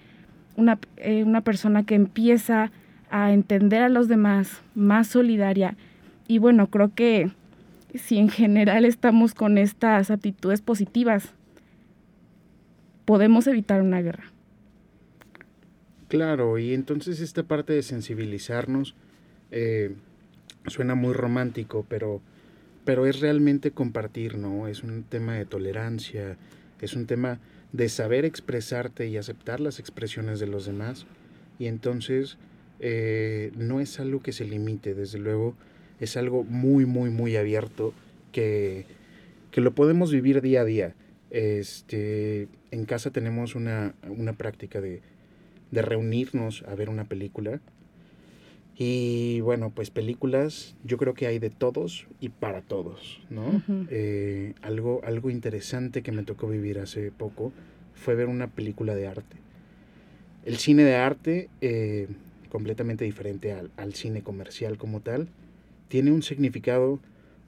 una, 0.56 0.78
eh, 0.96 1.24
una 1.24 1.40
persona 1.40 1.84
que 1.84 1.94
empieza 1.96 2.70
a 3.16 3.32
entender 3.32 3.82
a 3.82 3.88
los 3.88 4.08
demás, 4.08 4.60
más 4.74 5.06
solidaria. 5.06 5.76
Y 6.28 6.38
bueno, 6.38 6.68
creo 6.68 6.94
que 6.94 7.30
si 7.94 8.18
en 8.18 8.28
general 8.28 8.84
estamos 8.84 9.32
con 9.32 9.56
estas 9.56 10.10
actitudes 10.10 10.60
positivas, 10.60 11.32
podemos 13.06 13.46
evitar 13.46 13.80
una 13.80 14.02
guerra. 14.02 14.24
Claro, 16.08 16.58
y 16.58 16.74
entonces 16.74 17.20
esta 17.20 17.42
parte 17.42 17.72
de 17.72 17.82
sensibilizarnos 17.82 18.94
eh, 19.50 19.94
suena 20.66 20.94
muy 20.94 21.14
romántico, 21.14 21.86
pero, 21.88 22.20
pero 22.84 23.06
es 23.06 23.20
realmente 23.20 23.70
compartir, 23.70 24.36
¿no? 24.36 24.68
Es 24.68 24.82
un 24.82 25.04
tema 25.04 25.34
de 25.34 25.46
tolerancia, 25.46 26.36
es 26.80 26.94
un 26.94 27.06
tema 27.06 27.40
de 27.72 27.88
saber 27.88 28.24
expresarte 28.24 29.08
y 29.08 29.16
aceptar 29.16 29.60
las 29.60 29.80
expresiones 29.80 30.38
de 30.38 30.46
los 30.46 30.66
demás. 30.66 31.06
Y 31.58 31.66
entonces 31.66 32.36
eh, 32.80 33.52
no 33.56 33.80
es 33.80 34.00
algo 34.00 34.20
que 34.20 34.32
se 34.32 34.44
limite, 34.44 34.94
desde 34.94 35.18
luego, 35.18 35.54
es 36.00 36.16
algo 36.16 36.44
muy, 36.44 36.86
muy, 36.86 37.10
muy 37.10 37.36
abierto 37.36 37.94
que, 38.32 38.84
que 39.50 39.60
lo 39.60 39.74
podemos 39.74 40.12
vivir 40.12 40.40
día 40.42 40.60
a 40.62 40.64
día. 40.64 40.94
Este, 41.30 42.48
en 42.70 42.84
casa 42.84 43.10
tenemos 43.10 43.54
una, 43.54 43.94
una 44.08 44.34
práctica 44.34 44.80
de, 44.80 45.00
de 45.70 45.82
reunirnos 45.82 46.64
a 46.68 46.74
ver 46.74 46.88
una 46.88 47.04
película. 47.04 47.60
Y 48.78 49.40
bueno, 49.40 49.70
pues 49.74 49.88
películas, 49.88 50.76
yo 50.84 50.98
creo 50.98 51.14
que 51.14 51.26
hay 51.26 51.38
de 51.38 51.48
todos 51.48 52.06
y 52.20 52.28
para 52.28 52.60
todos, 52.60 53.22
¿no? 53.30 53.62
Eh, 53.90 54.52
algo, 54.60 55.00
algo 55.02 55.30
interesante 55.30 56.02
que 56.02 56.12
me 56.12 56.24
tocó 56.24 56.46
vivir 56.46 56.78
hace 56.78 57.10
poco 57.10 57.52
fue 57.94 58.14
ver 58.14 58.26
una 58.26 58.48
película 58.48 58.94
de 58.94 59.06
arte. 59.06 59.36
El 60.44 60.58
cine 60.58 60.84
de 60.84 60.94
arte 60.94 61.48
eh, 61.62 62.06
completamente 62.48 63.04
diferente 63.04 63.52
al, 63.52 63.94
cine 63.94 64.22
comercial 64.22 64.78
como 64.78 65.00
tal, 65.00 65.28
tiene 65.88 66.12
un 66.12 66.22
significado 66.22 67.00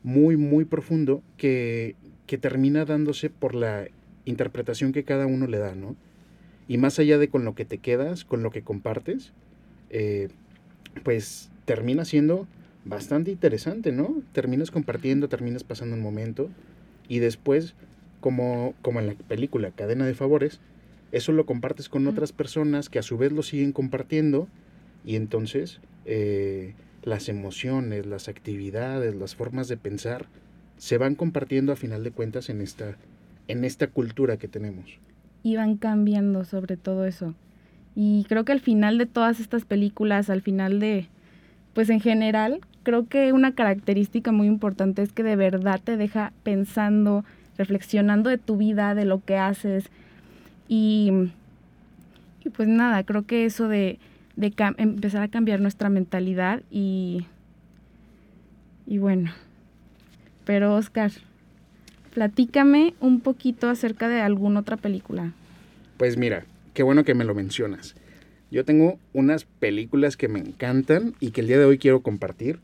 muy, 0.02 0.36
muy 0.36 0.64
profundo 0.64 1.22
que, 1.36 1.96
termina 2.40 2.84
dándose 2.84 3.30
por 3.30 3.54
la 3.54 3.88
interpretación 4.26 4.92
que 4.92 5.02
cada 5.04 5.26
uno 5.26 5.46
le 5.46 5.58
da, 5.58 5.74
¿no? 5.74 5.96
Y 6.68 6.76
más 6.76 6.98
allá 6.98 7.16
de 7.16 7.28
con 7.28 7.44
lo 7.44 7.54
que 7.54 7.64
te 7.64 7.78
quedas, 7.78 8.26
con 8.26 8.42
lo 8.42 8.50
que 8.50 8.60
compartes, 8.60 9.32
eh, 9.88 10.28
pues 11.02 11.50
termina 11.64 12.04
siendo 12.04 12.46
bastante 12.84 13.30
interesante, 13.30 13.92
¿no? 13.92 14.22
Terminas 14.32 14.70
compartiendo, 14.70 15.28
terminas 15.28 15.64
pasando 15.64 15.96
un 15.96 16.02
momento 16.02 16.50
y 17.08 17.20
después, 17.20 17.74
como, 18.20 18.74
como 18.82 19.00
en 19.00 19.06
la 19.06 19.14
película 19.14 19.70
Cadena 19.70 20.06
de 20.06 20.14
Favores, 20.14 20.60
eso 21.10 21.32
lo 21.32 21.46
compartes 21.46 21.88
con 21.88 22.06
otras 22.06 22.32
personas 22.32 22.90
que 22.90 22.98
a 22.98 23.02
su 23.02 23.16
vez 23.16 23.32
lo 23.32 23.42
siguen 23.42 23.72
compartiendo 23.72 24.48
y 25.08 25.16
entonces 25.16 25.80
eh, 26.04 26.74
las 27.02 27.30
emociones, 27.30 28.04
las 28.04 28.28
actividades, 28.28 29.14
las 29.14 29.34
formas 29.34 29.66
de 29.66 29.78
pensar 29.78 30.26
se 30.76 30.98
van 30.98 31.14
compartiendo 31.14 31.72
a 31.72 31.76
final 31.76 32.04
de 32.04 32.10
cuentas 32.10 32.50
en 32.50 32.60
esta, 32.60 32.98
en 33.48 33.64
esta 33.64 33.86
cultura 33.86 34.36
que 34.36 34.48
tenemos. 34.48 34.98
Y 35.42 35.56
van 35.56 35.78
cambiando 35.78 36.44
sobre 36.44 36.76
todo 36.76 37.06
eso. 37.06 37.34
Y 37.96 38.26
creo 38.28 38.44
que 38.44 38.52
al 38.52 38.60
final 38.60 38.98
de 38.98 39.06
todas 39.06 39.40
estas 39.40 39.64
películas, 39.64 40.28
al 40.28 40.42
final 40.42 40.78
de, 40.78 41.06
pues 41.72 41.88
en 41.88 42.00
general, 42.00 42.60
creo 42.82 43.08
que 43.08 43.32
una 43.32 43.54
característica 43.54 44.30
muy 44.30 44.46
importante 44.46 45.00
es 45.00 45.14
que 45.14 45.22
de 45.22 45.36
verdad 45.36 45.80
te 45.82 45.96
deja 45.96 46.34
pensando, 46.42 47.24
reflexionando 47.56 48.28
de 48.28 48.36
tu 48.36 48.58
vida, 48.58 48.94
de 48.94 49.06
lo 49.06 49.24
que 49.24 49.38
haces. 49.38 49.88
Y, 50.68 51.30
y 52.44 52.50
pues 52.50 52.68
nada, 52.68 53.04
creo 53.04 53.24
que 53.24 53.46
eso 53.46 53.68
de, 53.68 53.98
de 54.38 54.54
empezar 54.76 55.22
a 55.22 55.28
cambiar 55.28 55.60
nuestra 55.60 55.88
mentalidad 55.90 56.62
y, 56.70 57.26
y 58.86 58.98
bueno. 58.98 59.32
Pero 60.44 60.76
Oscar, 60.76 61.10
platícame 62.14 62.94
un 63.00 63.20
poquito 63.20 63.68
acerca 63.68 64.08
de 64.08 64.20
alguna 64.20 64.60
otra 64.60 64.76
película. 64.76 65.32
Pues 65.96 66.16
mira, 66.16 66.46
qué 66.72 66.84
bueno 66.84 67.02
que 67.02 67.14
me 67.14 67.24
lo 67.24 67.34
mencionas. 67.34 67.96
Yo 68.52 68.64
tengo 68.64 69.00
unas 69.12 69.44
películas 69.44 70.16
que 70.16 70.28
me 70.28 70.38
encantan 70.38 71.14
y 71.18 71.32
que 71.32 71.40
el 71.40 71.48
día 71.48 71.58
de 71.58 71.64
hoy 71.64 71.78
quiero 71.78 72.02
compartir. 72.02 72.60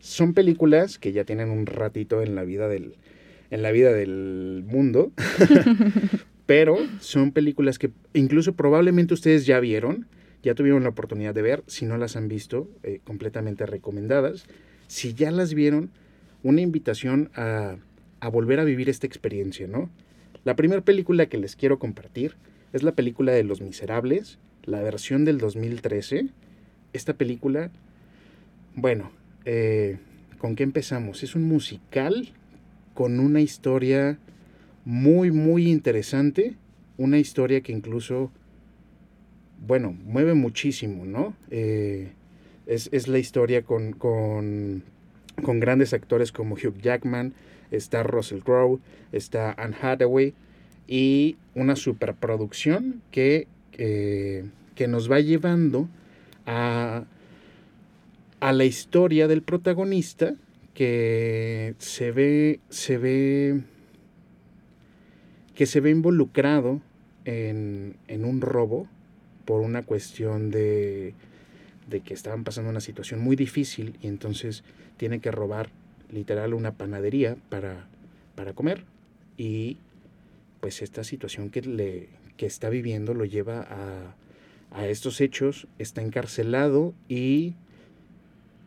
Son 0.00 0.34
películas 0.34 0.98
que 0.98 1.12
ya 1.12 1.22
tienen 1.22 1.50
un 1.50 1.66
ratito 1.66 2.20
en 2.22 2.34
la 2.34 2.42
vida 2.42 2.66
del, 2.66 2.96
en 3.52 3.62
la 3.62 3.70
vida 3.70 3.92
del 3.92 4.64
mundo, 4.66 5.12
pero 6.46 6.78
son 6.98 7.30
películas 7.30 7.78
que 7.78 7.92
incluso 8.12 8.54
probablemente 8.54 9.14
ustedes 9.14 9.46
ya 9.46 9.60
vieron 9.60 10.08
ya 10.42 10.54
tuvieron 10.54 10.82
la 10.82 10.90
oportunidad 10.90 11.34
de 11.34 11.42
ver, 11.42 11.62
si 11.66 11.86
no 11.86 11.96
las 11.96 12.16
han 12.16 12.28
visto, 12.28 12.68
eh, 12.82 13.00
completamente 13.04 13.66
recomendadas. 13.66 14.46
Si 14.88 15.14
ya 15.14 15.30
las 15.30 15.54
vieron, 15.54 15.90
una 16.42 16.60
invitación 16.60 17.30
a, 17.34 17.76
a 18.20 18.28
volver 18.28 18.60
a 18.60 18.64
vivir 18.64 18.88
esta 18.88 19.06
experiencia, 19.06 19.66
¿no? 19.66 19.90
La 20.44 20.56
primera 20.56 20.82
película 20.82 21.26
que 21.26 21.38
les 21.38 21.54
quiero 21.54 21.78
compartir 21.78 22.34
es 22.72 22.82
la 22.82 22.92
película 22.92 23.32
de 23.32 23.44
Los 23.44 23.60
Miserables, 23.60 24.38
la 24.64 24.82
versión 24.82 25.24
del 25.24 25.38
2013. 25.38 26.28
Esta 26.92 27.14
película, 27.14 27.70
bueno, 28.74 29.12
eh, 29.44 29.98
¿con 30.38 30.56
qué 30.56 30.62
empezamos? 30.62 31.22
Es 31.22 31.34
un 31.34 31.44
musical 31.44 32.30
con 32.94 33.20
una 33.20 33.40
historia 33.40 34.18
muy, 34.84 35.30
muy 35.30 35.70
interesante, 35.70 36.56
una 36.96 37.18
historia 37.18 37.60
que 37.60 37.72
incluso 37.72 38.32
bueno, 39.66 39.96
mueve 40.04 40.34
muchísimo, 40.34 41.04
¿no? 41.04 41.34
Eh, 41.50 42.12
es, 42.66 43.08
la 43.08 43.18
historia 43.18 43.62
con, 43.62 43.92
con, 43.92 44.82
grandes 45.36 45.92
actores 45.92 46.32
como 46.32 46.54
Hugh 46.54 46.78
Jackman, 46.80 47.34
está 47.70 48.02
Russell 48.02 48.40
Crowe, 48.40 48.80
está 49.12 49.52
Anne 49.52 49.76
Hathaway 49.80 50.34
y 50.86 51.36
una 51.54 51.76
superproducción 51.76 53.02
que, 53.10 53.46
que 53.72 54.88
nos 54.88 55.10
va 55.10 55.20
llevando 55.20 55.88
a, 56.46 57.04
a 58.40 58.52
la 58.52 58.64
historia 58.64 59.28
del 59.28 59.42
protagonista 59.42 60.34
que 60.74 61.74
se 61.78 62.10
ve, 62.10 62.60
se 62.70 62.98
ve, 62.98 63.60
que 65.54 65.66
se 65.66 65.80
ve 65.80 65.90
involucrado 65.90 66.80
en, 67.24 67.96
en 68.08 68.24
un 68.24 68.40
robo 68.40 68.88
por 69.44 69.60
una 69.60 69.82
cuestión 69.82 70.50
de, 70.50 71.14
de 71.88 72.00
que 72.00 72.14
estaban 72.14 72.44
pasando 72.44 72.70
una 72.70 72.80
situación 72.80 73.20
muy 73.20 73.36
difícil 73.36 73.96
y 74.00 74.06
entonces 74.06 74.64
tiene 74.96 75.20
que 75.20 75.30
robar 75.30 75.70
literal 76.10 76.54
una 76.54 76.72
panadería 76.72 77.36
para, 77.48 77.86
para 78.34 78.52
comer 78.52 78.84
y 79.36 79.78
pues 80.60 80.82
esta 80.82 81.04
situación 81.04 81.50
que, 81.50 81.62
le, 81.62 82.08
que 82.36 82.46
está 82.46 82.68
viviendo 82.68 83.14
lo 83.14 83.24
lleva 83.24 83.62
a, 83.62 84.14
a 84.70 84.86
estos 84.86 85.20
hechos, 85.20 85.66
está 85.78 86.02
encarcelado 86.02 86.94
y 87.08 87.54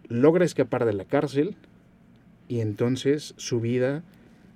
logra 0.08 0.46
escapar 0.46 0.86
de 0.86 0.94
la 0.94 1.05
cárcel 1.05 1.55
y 2.48 2.60
entonces 2.60 3.34
su 3.38 3.60
vida 3.60 4.03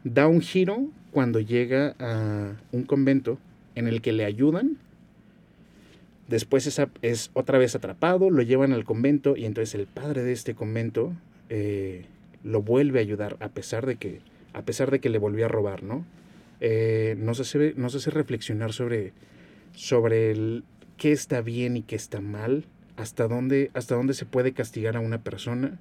da 0.04 0.28
un 0.28 0.42
giro 0.42 0.88
cuando 1.12 1.40
llega 1.40 1.96
a 2.00 2.54
un 2.72 2.84
convento 2.84 3.40
en 3.76 3.88
el 3.88 4.02
que 4.02 4.12
le 4.12 4.26
ayudan. 4.26 4.78
Después 6.30 6.68
es, 6.68 6.80
es 7.02 7.32
otra 7.34 7.58
vez 7.58 7.74
atrapado, 7.74 8.30
lo 8.30 8.44
llevan 8.44 8.72
al 8.72 8.86
convento 8.86 9.36
y 9.36 9.46
entonces 9.46 9.74
el 9.74 9.88
padre 9.88 10.22
de 10.22 10.32
este 10.32 10.54
convento 10.54 11.12
eh, 11.50 12.06
lo 12.44 12.62
vuelve 12.62 13.00
a 13.00 13.02
ayudar 13.02 13.36
a 13.40 13.50
pesar 13.50 13.88
de 13.88 13.96
que, 13.96 14.20
a 14.54 14.62
pesar 14.62 14.92
de 14.92 15.00
que 15.00 15.10
le 15.10 15.18
volvió 15.18 15.46
a 15.46 15.50
robar, 15.50 15.82
¿no? 15.82 16.06
Eh, 16.62 17.16
nos, 17.18 17.40
hace, 17.40 17.74
nos 17.78 17.96
hace 17.96 18.12
reflexionar 18.12 18.74
sobre, 18.74 19.12
sobre 19.74 20.30
el, 20.30 20.64
qué 20.98 21.12
está 21.12 21.42
bien 21.42 21.76
y 21.78 21.82
qué 21.82 21.96
está 21.96 22.22
mal, 22.22 22.66
hasta 22.96 23.28
dónde, 23.28 23.72
hasta 23.74 23.96
dónde 23.96 24.14
se 24.14 24.26
puede 24.28 24.54
castigar 24.54 24.98
a 24.98 25.00
una 25.00 25.24
persona 25.24 25.80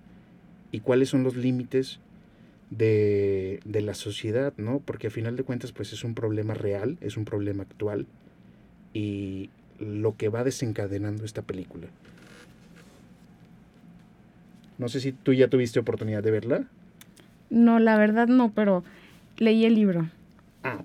y 0.73 0.81
cuáles 0.81 1.11
son 1.11 1.25
los 1.25 1.37
límites 1.37 2.01
de, 2.71 3.61
de, 3.67 3.83
la 3.83 3.93
sociedad, 3.93 4.55
¿no? 4.57 4.81
Porque 4.81 5.09
a 5.09 5.11
final 5.11 5.37
de 5.37 5.43
cuentas, 5.43 5.73
pues 5.73 5.93
es 5.93 6.05
un 6.05 6.15
problema 6.15 6.55
real, 6.55 6.97
es 7.03 7.19
un 7.19 7.27
problema 7.27 7.65
actual 7.65 8.07
y 8.95 9.51
lo 9.79 10.17
que 10.17 10.29
va 10.29 10.45
desencadenando 10.45 11.25
esta 11.25 11.43
película. 11.43 11.89
No 14.79 14.89
sé 14.89 15.01
si 15.01 15.13
tú 15.13 15.33
ya 15.33 15.49
tuviste 15.49 15.79
oportunidad 15.79 16.23
de 16.23 16.31
verla. 16.31 16.65
No, 17.51 17.79
la 17.81 17.97
verdad 17.97 18.29
no, 18.29 18.53
pero 18.55 18.85
leí 19.37 19.65
el 19.65 19.75
libro. 19.75 20.09
Ah. 20.63 20.83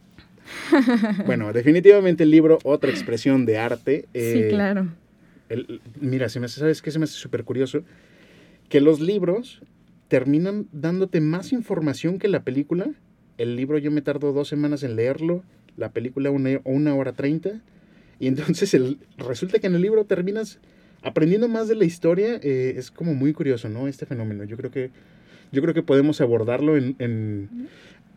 bueno, 1.26 1.54
definitivamente 1.54 2.24
el 2.24 2.32
libro, 2.32 2.60
otra 2.64 2.90
expresión 2.90 3.46
de 3.46 3.58
arte. 3.58 4.06
sí, 4.14 4.20
eh, 4.20 4.48
claro. 4.50 4.88
mira, 6.00 6.30
se 6.30 6.40
me, 6.40 6.48
¿sabes 6.48 6.82
qué 6.82 6.92
se 6.92 7.00
me 7.00 7.06
hace 7.06 7.14
súper 7.14 7.44
curioso? 7.44 7.84
Que 8.70 8.82
los 8.82 9.00
libros 9.00 9.62
terminan 10.08 10.68
dándote 10.72 11.22
más 11.22 11.52
información 11.54 12.20
que 12.20 12.28
la 12.28 12.44
película. 12.44 12.88
El 13.38 13.56
libro 13.56 13.78
yo 13.78 13.92
me 13.92 14.02
tardo 14.02 14.32
dos 14.32 14.48
semanas 14.48 14.84
en 14.84 14.96
leerlo, 14.96 15.44
la 15.78 15.92
película 15.92 16.32
una, 16.32 16.62
una 16.64 16.96
hora 16.96 17.14
treinta. 17.14 17.62
Y 18.24 18.28
entonces 18.28 18.74
el, 18.74 19.00
resulta 19.18 19.60
que 19.60 19.68
en 19.68 19.76
el 19.76 19.82
libro 19.82 20.06
terminas 20.06 20.58
aprendiendo 21.02 21.50
más 21.50 21.68
de 21.68 21.76
la 21.76 21.84
historia. 21.84 22.40
Eh, 22.42 22.76
es 22.78 22.90
como 22.90 23.14
muy 23.14 23.34
curioso, 23.34 23.68
¿no? 23.68 23.90
Este 23.90 24.06
fenómeno. 24.06 24.46
Yo 24.46 24.56
creo 24.56 24.72
que, 24.72 24.92
yo 25.52 25.62
creo 25.62 25.74
que 25.74 25.84
podemos 25.84 26.22
abordarlo 26.22 26.78
en, 26.78 27.68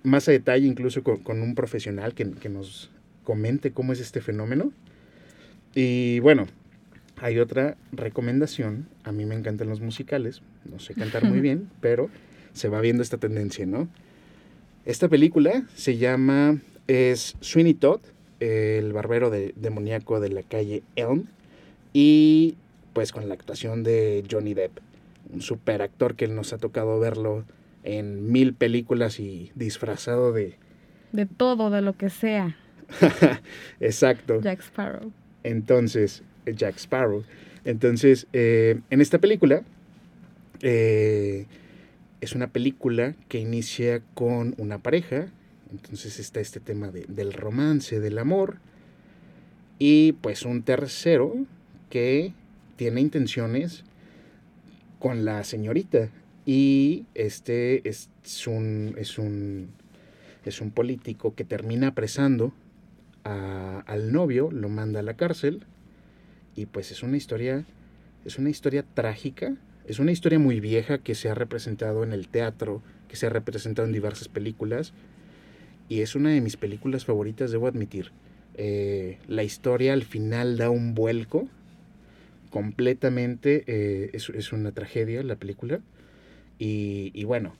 más 0.05 0.29
a 0.29 0.31
detalle, 0.31 0.65
incluso 0.65 1.03
con, 1.03 1.43
un 1.43 1.57
profesional 1.57 2.15
que, 2.15 2.31
que, 2.31 2.49
nos 2.49 2.89
comente 3.25 3.73
cómo 3.73 3.93
es 3.93 3.99
este 3.99 4.21
fenómeno. 4.21 4.71
Y 5.75 6.21
bueno, 6.21 6.47
hay 7.17 7.41
otra 7.41 7.77
recomendación. 7.91 8.87
A 9.03 9.11
mí 9.11 9.25
me 9.25 9.35
encantan 9.35 9.69
los 9.69 9.81
musicales. 9.81 10.41
No 10.65 10.79
sé 10.79 10.95
cantar 10.95 11.25
muy 11.25 11.41
bien, 11.49 11.69
pero 11.81 12.11
se 12.53 12.69
va 12.69 12.81
viendo 12.81 13.03
esta 13.03 13.19
tendencia, 13.19 13.67
¿no? 13.67 13.89
Esta 14.85 15.09
película 15.09 15.65
se 15.75 15.97
llama 15.97 16.61
es 16.87 17.35
Sweeney 17.41 17.75
Todd, 17.75 18.01
el 18.41 18.93
barbero 18.93 19.31
de, 19.31 19.53
demoníaco 19.57 20.21
de 20.21 20.29
la 20.31 20.43
calle 20.43 20.83
Elm, 20.97 21.25
y 21.93 22.57
pues 22.93 23.13
con 23.13 23.29
la 23.29 23.35
actuación 23.35 23.83
de 23.83 24.25
Johnny 24.31 24.55
Depp, 24.55 24.79
un 25.33 25.43
super 25.43 25.83
actor 25.83 26.15
que 26.15 26.29
nos 26.29 26.53
ha 26.53 26.59
tocado 26.59 26.99
verlo 27.01 27.45
en 27.85 28.31
mil 28.33 28.55
películas 28.55 29.21
y 29.21 29.53
disfrazado 29.55 30.33
de... 30.33 30.57
De 31.13 31.27
todo, 31.27 31.71
de 31.71 31.83
lo 31.83 31.97
que 31.97 32.11
sea. 32.11 32.57
Exacto. 33.81 34.41
Jack 34.41 34.61
Sparrow. 34.61 35.13
Entonces, 35.43 36.23
eh, 36.47 36.55
Jack 36.55 36.77
Sparrow. 36.77 37.25
Entonces, 37.65 38.27
eh, 38.33 38.81
en 38.91 39.01
esta 39.01 39.19
película, 39.19 39.63
eh, 40.63 41.47
es 42.21 42.35
una 42.35 42.49
película 42.49 43.15
que 43.29 43.39
inicia 43.39 44.03
con 44.15 44.55
una 44.59 44.79
pareja, 44.79 45.27
entonces 45.73 46.19
está 46.19 46.41
este 46.41 46.61
tema 46.61 46.91
del 46.91 47.33
romance, 47.33 48.01
del 48.01 48.19
amor, 48.19 48.59
y 49.79 50.13
pues 50.13 50.45
un 50.45 50.63
tercero 50.63 51.35
que 51.91 52.33
tiene 52.77 53.01
intenciones 53.01 53.85
con 54.99 55.25
la 55.25 55.45
señorita. 55.45 56.11
Y 56.45 57.05
este 57.15 57.89
es 57.89 58.09
un, 58.47 58.95
es 58.97 59.19
un, 59.19 59.69
es 60.45 60.61
un 60.61 60.71
político 60.71 61.35
que 61.35 61.45
termina 61.45 61.89
apresando 61.89 62.53
al 63.25 64.13
novio, 64.13 64.51
lo 64.53 64.69
manda 64.69 65.01
a 65.01 65.03
la 65.03 65.15
cárcel. 65.15 65.65
Y 66.55 66.67
pues 66.67 66.91
es 66.93 67.03
una 67.03 67.17
historia, 67.17 67.65
es 68.25 68.39
una 68.39 68.51
historia 68.51 68.85
trágica, 68.95 69.57
es 69.87 69.99
una 69.99 70.13
historia 70.13 70.39
muy 70.39 70.61
vieja 70.61 70.99
que 70.99 71.15
se 71.15 71.29
ha 71.29 71.35
representado 71.35 72.05
en 72.05 72.13
el 72.13 72.29
teatro, 72.29 72.83
que 73.09 73.17
se 73.17 73.27
ha 73.27 73.31
representado 73.31 73.87
en 73.87 73.93
diversas 73.93 74.29
películas 74.29 74.93
y 75.89 76.01
es 76.01 76.15
una 76.15 76.31
de 76.31 76.41
mis 76.41 76.57
películas 76.57 77.05
favoritas, 77.05 77.51
debo 77.51 77.67
admitir. 77.67 78.11
Eh, 78.59 79.19
la 79.29 79.45
historia 79.45 79.93
al 79.93 80.05
final 80.05 80.57
da 80.57 80.71
un 80.71 80.95
vuelco 80.95 81.49
completamente 82.51 83.65
eh, 83.67 84.11
es, 84.15 84.53
una 84.53 84.73
tragedia 84.73 85.23
la 85.23 85.37
película. 85.37 85.81
Y, 86.59 87.23
bueno, 87.25 87.55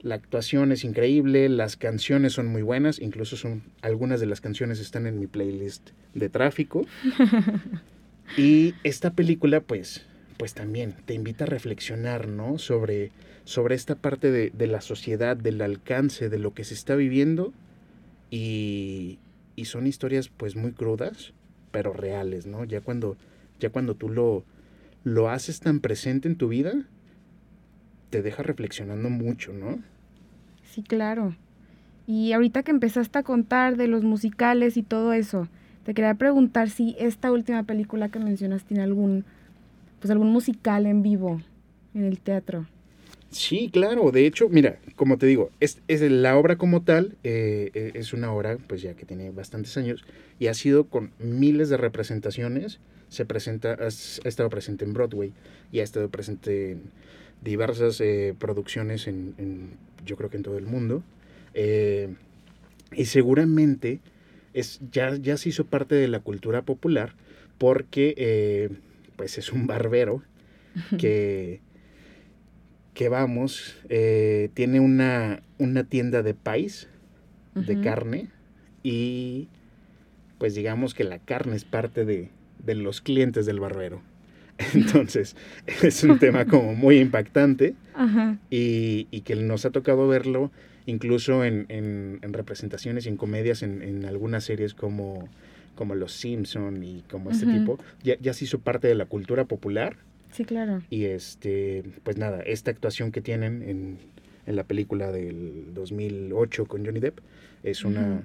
la 0.00 0.14
actuación 0.14 0.72
es 0.72 0.82
increíble, 0.82 1.50
las 1.50 1.76
canciones 1.76 2.32
son 2.32 2.46
muy 2.46 2.62
buenas, 2.62 2.98
incluso 2.98 3.36
son 3.36 3.62
algunas 3.82 4.20
de 4.20 4.26
las 4.26 4.40
canciones 4.40 4.80
están 4.80 5.06
en 5.06 5.20
mi 5.20 5.26
playlist 5.26 5.90
de 6.14 6.30
tráfico. 6.30 6.86
y 8.38 8.74
esta 8.84 9.10
película, 9.10 9.60
pues, 9.60 10.06
pues 10.38 10.54
también 10.54 10.94
te 11.04 11.12
invita 11.12 11.44
a 11.44 11.48
reflexionar, 11.48 12.26
¿no? 12.26 12.56
Sobre, 12.56 13.10
sobre 13.44 13.74
esta 13.74 13.96
parte 13.96 14.30
de, 14.30 14.48
de 14.48 14.66
la 14.66 14.80
sociedad, 14.80 15.36
del 15.36 15.60
alcance, 15.60 16.30
de 16.30 16.38
lo 16.38 16.54
que 16.54 16.64
se 16.64 16.72
está 16.72 16.96
viviendo. 16.96 17.52
Y, 18.30 19.18
y 19.56 19.64
son 19.66 19.86
historias, 19.86 20.28
pues, 20.28 20.56
muy 20.56 20.72
crudas, 20.72 21.32
pero 21.70 21.92
reales, 21.92 22.46
¿no? 22.46 22.64
Ya 22.64 22.80
cuando 22.80 23.16
ya 23.58 23.70
cuando 23.70 23.94
tú 23.94 24.08
lo, 24.08 24.44
lo 25.04 25.30
haces 25.30 25.60
tan 25.60 25.80
presente 25.80 26.28
en 26.28 26.36
tu 26.36 26.48
vida, 26.48 26.72
te 28.10 28.22
deja 28.22 28.42
reflexionando 28.42 29.10
mucho, 29.10 29.52
¿no? 29.52 29.78
Sí, 30.64 30.82
claro. 30.82 31.34
Y 32.06 32.32
ahorita 32.32 32.62
que 32.62 32.70
empezaste 32.70 33.18
a 33.18 33.22
contar 33.22 33.76
de 33.76 33.88
los 33.88 34.02
musicales 34.02 34.76
y 34.76 34.82
todo 34.82 35.12
eso, 35.12 35.48
te 35.84 35.94
quería 35.94 36.14
preguntar 36.14 36.70
si 36.70 36.96
esta 36.98 37.32
última 37.32 37.64
película 37.64 38.08
que 38.08 38.18
mencionas 38.18 38.64
tiene 38.64 38.82
algún, 38.82 39.24
pues 40.00 40.10
algún 40.10 40.30
musical 40.30 40.86
en 40.86 41.02
vivo 41.02 41.42
en 41.94 42.04
el 42.04 42.20
teatro. 42.20 42.66
Sí, 43.30 43.68
claro. 43.70 44.10
De 44.10 44.26
hecho, 44.26 44.48
mira, 44.48 44.78
como 44.96 45.18
te 45.18 45.26
digo, 45.26 45.50
es, 45.60 45.78
es 45.86 46.00
la 46.00 46.36
obra 46.36 46.56
como 46.56 46.82
tal, 46.82 47.16
eh, 47.24 47.70
eh, 47.74 47.92
es 47.94 48.12
una 48.12 48.32
obra, 48.32 48.58
pues 48.66 48.80
ya 48.80 48.94
que 48.94 49.04
tiene 49.04 49.30
bastantes 49.30 49.76
años, 49.76 50.04
y 50.38 50.46
ha 50.46 50.54
sido 50.54 50.84
con 50.84 51.12
miles 51.18 51.68
de 51.68 51.76
representaciones 51.76 52.80
se 53.08 53.24
presenta, 53.24 53.72
ha, 53.80 53.86
estado 53.86 54.50
presente 54.50 54.84
en 54.84 54.92
Broadway 54.92 55.32
y 55.72 55.80
ha 55.80 55.82
estado 55.82 56.10
presente 56.10 56.72
en 56.72 56.82
diversas 57.42 58.00
eh, 58.00 58.34
producciones 58.38 59.06
en, 59.06 59.70
yo 60.04 60.16
creo 60.16 60.28
que 60.28 60.36
en 60.36 60.42
todo 60.42 60.58
el 60.58 60.66
mundo. 60.66 61.02
Eh, 61.54 62.14
y 62.92 63.06
seguramente 63.06 64.00
es, 64.52 64.80
ya, 64.92 65.16
ya 65.16 65.36
se 65.38 65.48
hizo 65.48 65.64
parte 65.64 65.94
de 65.94 66.08
la 66.08 66.20
cultura 66.20 66.62
popular 66.62 67.14
porque 67.56 68.70
pues 69.16 69.38
es 69.38 69.52
un 69.52 69.66
barbero 69.66 70.22
que, 70.98 71.60
que 72.98 73.08
vamos, 73.08 73.76
tiene 73.86 74.80
una, 74.80 75.40
una 75.58 75.84
tienda 75.84 76.24
de 76.24 76.34
país, 76.34 76.88
de 77.54 77.80
carne, 77.80 78.26
y 78.82 79.46
pues 80.38 80.56
digamos 80.56 80.94
que 80.94 81.04
la 81.04 81.20
carne 81.20 81.54
es 81.54 81.64
parte 81.64 82.04
de, 82.04 82.30
de 82.58 82.74
los 82.74 83.00
clientes 83.00 83.46
del 83.46 83.60
barbero. 83.60 84.02
Entonces, 84.74 85.36
es 85.80 86.02
un 86.02 86.18
tema 86.18 86.44
como 86.46 86.74
muy 86.74 86.98
impactante 86.98 87.76
Y, 88.50 89.04
que 89.20 89.36
nos 89.36 89.64
ha 89.64 89.70
tocado 89.70 90.08
verlo 90.08 90.50
incluso 90.84 91.44
en, 91.44 91.66
en, 91.68 92.32
representaciones 92.32 93.06
y 93.06 93.10
en 93.10 93.16
comedias 93.16 93.62
en, 93.62 94.06
algunas 94.06 94.42
series 94.42 94.74
como, 94.74 95.28
como 95.76 95.94
Los 95.94 96.14
Simpson 96.14 96.82
y 96.82 97.04
como 97.08 97.30
este 97.30 97.46
tipo. 97.46 97.78
Ya, 98.02 98.16
ya 98.20 98.34
se 98.34 98.46
hizo 98.46 98.58
parte 98.58 98.88
de 98.88 98.96
la 98.96 99.04
cultura 99.04 99.44
popular. 99.44 99.98
Sí, 100.32 100.44
claro. 100.44 100.82
Y 100.90 101.04
este, 101.04 101.84
pues 102.02 102.16
nada, 102.16 102.42
esta 102.42 102.70
actuación 102.70 103.12
que 103.12 103.20
tienen 103.20 103.62
en, 103.62 103.98
en 104.46 104.56
la 104.56 104.64
película 104.64 105.10
del 105.12 105.74
2008 105.74 106.66
con 106.66 106.84
Johnny 106.84 107.00
Depp 107.00 107.18
es 107.62 107.84
una 107.84 108.22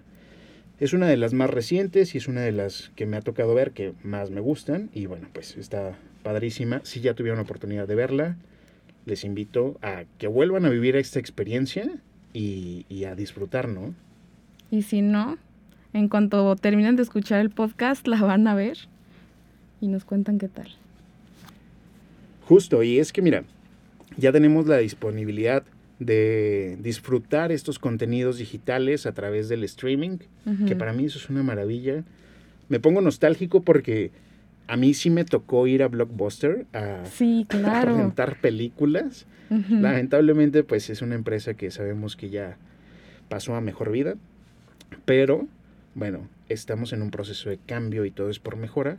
es 0.79 0.93
una 0.93 1.07
de 1.07 1.17
las 1.17 1.33
más 1.33 1.49
recientes 1.49 2.13
y 2.13 2.17
es 2.17 2.27
una 2.27 2.41
de 2.41 2.51
las 2.51 2.91
que 2.95 3.05
me 3.05 3.15
ha 3.15 3.21
tocado 3.21 3.53
ver 3.53 3.71
que 3.71 3.93
más 4.03 4.31
me 4.31 4.41
gustan. 4.41 4.89
Y 4.93 5.05
bueno, 5.05 5.29
pues 5.31 5.55
está 5.55 5.97
padrísima. 6.23 6.81
Si 6.83 6.99
ya 6.99 7.13
tuvieron 7.13 7.39
oportunidad 7.39 7.87
de 7.87 7.95
verla, 7.95 8.35
les 9.05 9.23
invito 9.23 9.77
a 9.81 10.03
que 10.17 10.27
vuelvan 10.27 10.65
a 10.65 10.69
vivir 10.69 10.95
esta 10.95 11.19
experiencia 11.19 11.89
y, 12.33 13.03
a 13.05 13.15
disfrutar, 13.15 13.67
¿no? 13.69 13.93
Y 14.71 14.81
si 14.81 15.01
no, 15.01 15.37
en 15.93 16.09
cuanto 16.09 16.55
terminen 16.55 16.95
de 16.95 17.03
escuchar 17.03 17.39
el 17.39 17.51
podcast, 17.51 18.07
la 18.07 18.19
van 18.21 18.47
a 18.47 18.55
ver 18.55 18.77
y 19.79 19.87
nos 19.87 20.03
cuentan 20.03 20.39
qué 20.39 20.47
tal. 20.47 20.69
Justo, 22.47 22.83
y 22.83 22.99
es 22.99 23.13
que 23.13 23.21
mira, 23.21 23.43
ya 24.17 24.31
tenemos 24.31 24.67
la 24.67 24.77
disponibilidad 24.77 25.63
de 25.99 26.77
disfrutar 26.81 27.51
estos 27.51 27.79
contenidos 27.79 28.37
digitales 28.37 29.05
a 29.05 29.13
través 29.13 29.49
del 29.49 29.63
streaming, 29.63 30.17
que 30.67 30.75
para 30.75 30.93
mí 30.93 31.05
eso 31.05 31.17
es 31.17 31.29
una 31.29 31.43
maravilla. 31.43 32.03
Me 32.69 32.79
pongo 32.79 33.01
nostálgico 33.01 33.61
porque 33.61 34.11
a 34.67 34.77
mí 34.77 34.93
sí 34.93 35.09
me 35.09 35.25
tocó 35.25 35.67
ir 35.67 35.83
a 35.83 35.87
Blockbuster 35.87 36.65
a, 36.73 37.05
sí, 37.05 37.45
claro. 37.47 38.13
películas. 38.41 39.25
Lamentablemente, 39.69 40.63
pues 40.63 40.89
es 40.89 41.03
una 41.03 41.13
empresa 41.13 41.53
que 41.53 41.69
sabemos 41.69 42.15
que 42.15 42.31
ya 42.31 42.57
pasó 43.29 43.55
a 43.55 43.61
mejor 43.61 43.91
vida, 43.91 44.15
pero 45.05 45.47
bueno, 45.93 46.27
estamos 46.49 46.91
en 46.91 47.03
un 47.03 47.11
proceso 47.11 47.49
de 47.51 47.59
cambio 47.59 48.03
y 48.05 48.11
todo 48.11 48.29
es 48.29 48.39
por 48.39 48.55
mejora. 48.55 48.97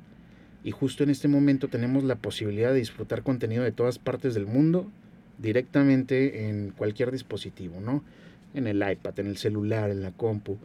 Y 0.64 0.70
justo 0.70 1.05
en 1.05 1.11
este 1.11 1.29
momento 1.29 1.68
tenemos 1.68 2.03
la 2.05 2.16
posibilidad 2.16 2.72
de 2.72 2.79
disfrutar 2.79 3.22
contenido 3.22 3.62
de 3.62 3.72
todas 3.72 3.98
partes 3.98 4.35
del 4.35 4.46
mundo 4.46 4.90
directamente 5.38 6.48
en 6.48 6.70
cualquier 6.70 7.12
dispositivo, 7.12 7.81
¿no? 7.81 8.03
En 8.55 8.66
el 8.66 8.77
iPad, 8.77 9.20
en 9.20 9.27
el 9.27 9.37
celular, 9.37 9.90
en 9.90 10.03
la 10.03 10.12
compu, 10.12 10.59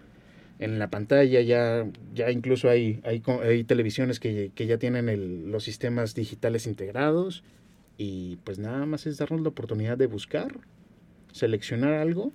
en 0.59 0.79
la 0.79 0.89
pantalla, 0.89 1.41
ya, 1.41 1.85
ya 2.13 2.31
incluso 2.31 2.69
hay, 2.69 3.01
hay, 3.03 3.63
televisiones 3.63 4.19
que, 4.19 4.51
que, 4.55 4.67
ya 4.67 4.77
tienen 4.77 5.51
los 5.51 5.63
sistemas 5.63 6.15
digitales 6.15 6.67
integrados 6.67 7.43
y 7.97 8.37
pues 8.43 8.59
nada 8.59 8.85
más 8.85 9.05
es 9.05 9.17
darnos 9.17 9.41
la 9.41 9.49
oportunidad 9.49 9.97
de 9.97 10.07
buscar, 10.07 10.59
seleccionar 11.31 11.93
algo, 11.93 12.31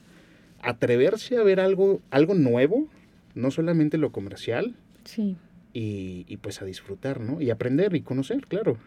atreverse 0.61 1.37
a 1.37 1.43
ver 1.43 1.61
algo, 1.61 2.01
algo 2.11 2.35
nuevo, 2.35 2.89
no 3.35 3.51
solamente 3.51 3.99
lo 3.99 4.11
comercial. 4.11 4.75
Sí. 5.05 5.37
Y, 5.77 6.37
pues 6.37 6.63
a 6.63 6.65
disfrutar, 6.65 7.21
¿no? 7.21 7.41
Y 7.41 7.51
aprender 7.51 7.97
y 7.97 8.01
conocer, 8.01 8.47
claro. 8.47 8.79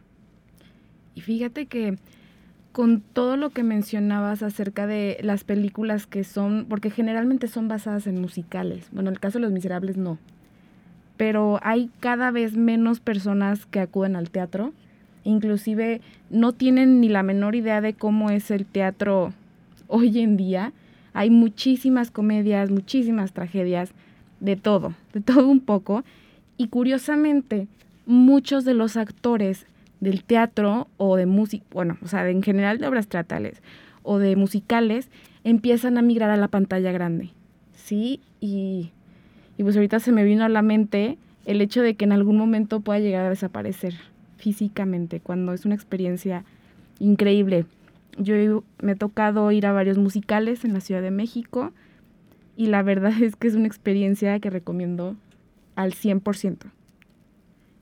Y 1.16 1.22
fíjate 1.22 1.66
que 1.66 1.98
con 2.72 3.02
todo 3.02 3.36
lo 3.36 3.50
que 3.50 3.64
mencionabas 3.64 4.42
acerca 4.42 4.88
de 4.88 5.18
las 5.22 5.44
películas 5.44 6.08
que 6.08 6.24
son, 6.24 6.66
porque 6.70 6.90
generalmente 6.90 7.48
son 7.48 7.68
basadas 7.68 8.08
en 8.08 8.22
musicales, 8.22 8.88
bueno, 8.92 9.10
en 9.10 9.16
el 9.16 9.20
caso 9.20 9.40
de 9.40 9.42
Los 9.42 9.52
Miserables 9.52 9.98
no, 9.98 10.18
pero 11.18 11.60
hay 11.64 11.90
cada 12.00 12.32
vez 12.32 12.56
menos 12.56 13.00
personas 13.00 13.66
que 13.66 13.80
acuden 13.80 14.16
al 14.16 14.30
teatro, 14.30 14.74
inclusive 15.24 16.02
no 16.30 16.54
tienen 16.54 17.02
ni 17.02 17.10
la 17.10 17.24
menor 17.24 17.56
idea 17.56 17.82
de 17.82 17.96
cómo 17.96 18.30
es 18.30 18.52
el 18.52 18.66
teatro 18.66 19.34
hoy 19.88 20.20
en 20.20 20.38
día, 20.38 20.72
hay 21.14 21.32
muchísimas 21.32 22.12
comedias, 22.12 22.70
muchísimas 22.70 23.34
tragedias, 23.34 23.92
de 24.40 24.56
todo, 24.56 24.94
de 25.14 25.22
todo 25.22 25.48
un 25.48 25.62
poco, 25.62 26.04
y 26.58 26.68
curiosamente 26.68 27.68
muchos 28.06 28.66
de 28.66 28.74
los 28.74 28.98
actores 28.98 29.66
del 30.00 30.24
teatro 30.24 30.88
o 30.98 31.16
de 31.16 31.26
música, 31.26 31.66
bueno, 31.72 31.98
o 32.02 32.08
sea, 32.08 32.30
en 32.30 32.44
general 32.44 32.78
de 32.78 32.88
obras 32.88 33.08
teatrales 33.08 33.62
o 34.04 34.20
de 34.20 34.36
musicales, 34.36 35.10
empiezan 35.44 35.98
a 35.98 36.02
migrar 36.02 36.30
a 36.30 36.38
la 36.38 36.48
pantalla 36.48 36.92
grande, 36.92 37.32
¿sí? 37.74 38.22
Y, 38.40 38.92
y 39.58 39.64
pues 39.64 39.76
ahorita 39.76 40.00
se 40.00 40.12
me 40.12 40.24
vino 40.24 40.44
a 40.46 40.50
la 40.50 40.62
mente 40.62 41.18
el 41.46 41.62
hecho 41.62 41.82
de 41.82 41.96
que 41.96 42.06
en 42.06 42.12
algún 42.12 42.38
momento 42.38 42.82
pueda 42.82 43.00
llegar 43.00 43.26
a 43.26 43.30
desaparecer 43.30 43.96
físicamente, 44.38 45.20
cuando 45.20 45.54
es 45.54 45.66
una 45.66 45.76
experiencia 45.76 46.44
increíble. 47.00 47.66
Yo 48.18 48.64
me 48.82 48.94
he 48.94 48.96
tocado 48.96 49.52
ir 49.52 49.66
a 49.66 49.72
varios 49.72 49.98
musicales 49.98 50.66
en 50.66 50.74
la 50.74 50.82
Ciudad 50.82 51.02
de 51.02 51.12
México 51.12 51.72
y 52.56 52.68
la 52.68 52.84
verdad 52.84 53.14
es 53.22 53.36
que 53.36 53.48
es 53.48 53.56
una 53.56 53.68
experiencia 53.68 54.40
que 54.40 54.50
recomiendo 54.50 55.16
al 55.78 55.94
100%. 55.94 56.72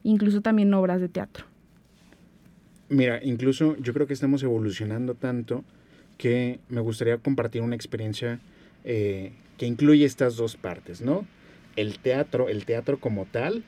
Incluso 0.03 0.41
también 0.41 0.71
obras 0.75 1.01
de 1.01 1.09
teatro. 1.09 1.45
Mira, 2.89 3.19
incluso 3.23 3.75
yo 3.77 3.93
creo 3.93 4.05
que 4.05 4.13
estamos 4.13 4.43
evolucionando 4.43 5.15
tanto 5.15 5.63
que 6.19 6.59
me 6.69 6.81
gustaría 6.81 7.17
compartir 7.17 7.63
una 7.63 7.75
experiencia 7.75 8.39
eh, 8.83 9.31
que 9.57 9.65
incluye 9.65 10.05
estas 10.05 10.35
dos 10.35 10.55
partes, 10.57 11.01
¿no? 11.01 11.25
El 11.75 11.97
teatro, 11.97 12.49
el 12.49 12.65
teatro 12.65 12.99
como 12.99 13.25
tal 13.25 13.63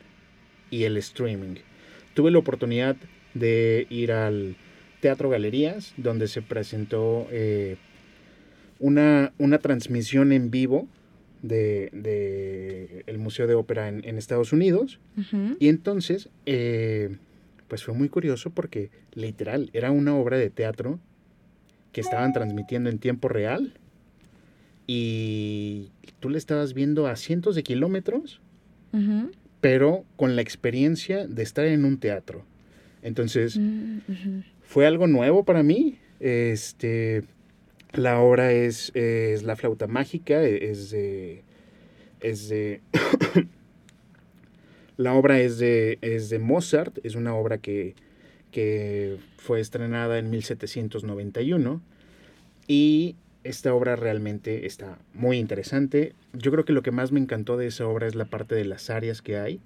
y 0.69 0.83
el 0.83 0.97
streaming. 0.97 1.55
Tuve 2.13 2.29
la 2.29 2.37
oportunidad 2.37 2.95
de 3.33 3.87
ir 3.89 4.11
al 4.11 4.57
Teatro 4.99 5.29
Galerías, 5.29 5.93
donde 5.97 6.27
se 6.27 6.41
presentó 6.41 7.27
eh, 7.31 7.77
una, 8.79 9.33
una, 9.37 9.59
transmisión 9.59 10.31
en 10.31 10.51
vivo 10.51 10.87
de, 11.41 11.89
de, 11.93 13.03
el 13.07 13.17
Museo 13.17 13.47
de 13.47 13.55
Ópera 13.55 13.89
en, 13.89 14.03
en 14.05 14.17
Estados 14.17 14.53
Unidos. 14.53 14.99
Y 15.59 15.67
entonces 15.67 16.29
eh, 16.45 17.17
pues 17.67 17.83
fue 17.83 17.93
muy 17.93 18.09
curioso 18.09 18.49
porque 18.51 18.89
literal 19.13 19.69
era 19.73 19.91
una 19.91 20.15
obra 20.15 20.37
de 20.37 20.49
teatro 20.49 20.99
que 21.91 22.01
estaban 22.01 22.33
transmitiendo 22.33 22.89
en 22.89 22.99
tiempo 22.99 23.27
real 23.27 23.73
y 24.85 25.89
tú 26.19 26.29
le 26.29 26.37
estabas 26.37 26.73
viendo 26.73 27.07
a 27.07 27.15
cientos 27.15 27.55
de 27.55 27.63
kilómetros, 27.63 28.39
pero 29.61 30.05
con 30.15 30.35
la 30.35 30.41
experiencia 30.41 31.27
de 31.27 31.43
estar 31.43 31.65
en 31.65 31.85
un 31.85 31.97
teatro. 31.97 32.45
Entonces, 33.01 33.57
mm, 33.57 33.99
fue 34.63 34.87
algo 34.87 35.07
nuevo 35.07 35.43
para 35.43 35.63
mí. 35.63 35.97
Este, 36.19 37.23
la 37.93 38.19
obra 38.19 38.51
es, 38.51 38.91
es 38.95 39.43
La 39.43 39.55
flauta 39.55 39.87
mágica, 39.87 40.43
es 40.43 40.91
de, 40.91 41.43
es 42.21 42.49
de 42.49 42.81
La 44.97 45.13
obra 45.13 45.39
es 45.39 45.59
de, 45.59 45.99
es 46.01 46.29
de 46.29 46.39
Mozart, 46.39 46.97
es 47.03 47.15
una 47.15 47.35
obra 47.35 47.59
que, 47.59 47.95
que 48.51 49.17
fue 49.37 49.59
estrenada 49.59 50.17
en 50.17 50.31
1791 50.31 51.81
y 52.67 53.15
esta 53.43 53.73
obra 53.73 53.95
realmente 53.95 54.65
está 54.65 54.97
muy 55.13 55.37
interesante. 55.37 56.13
Yo 56.33 56.51
creo 56.51 56.65
que 56.65 56.73
lo 56.73 56.81
que 56.81 56.91
más 56.91 57.11
me 57.11 57.19
encantó 57.19 57.57
de 57.57 57.67
esa 57.67 57.87
obra 57.87 58.07
es 58.07 58.15
la 58.15 58.25
parte 58.25 58.55
de 58.55 58.65
las 58.65 58.89
áreas 58.89 59.21
que 59.21 59.37
hay. 59.37 59.61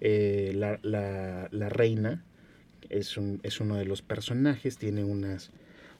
Eh, 0.00 0.52
la, 0.54 0.80
la, 0.82 1.48
la, 1.52 1.68
reina 1.68 2.24
es, 2.88 3.16
un, 3.16 3.38
es, 3.44 3.60
uno 3.60 3.76
de 3.76 3.84
los 3.84 4.02
personajes, 4.02 4.76
tiene 4.76 5.04
unas, 5.04 5.52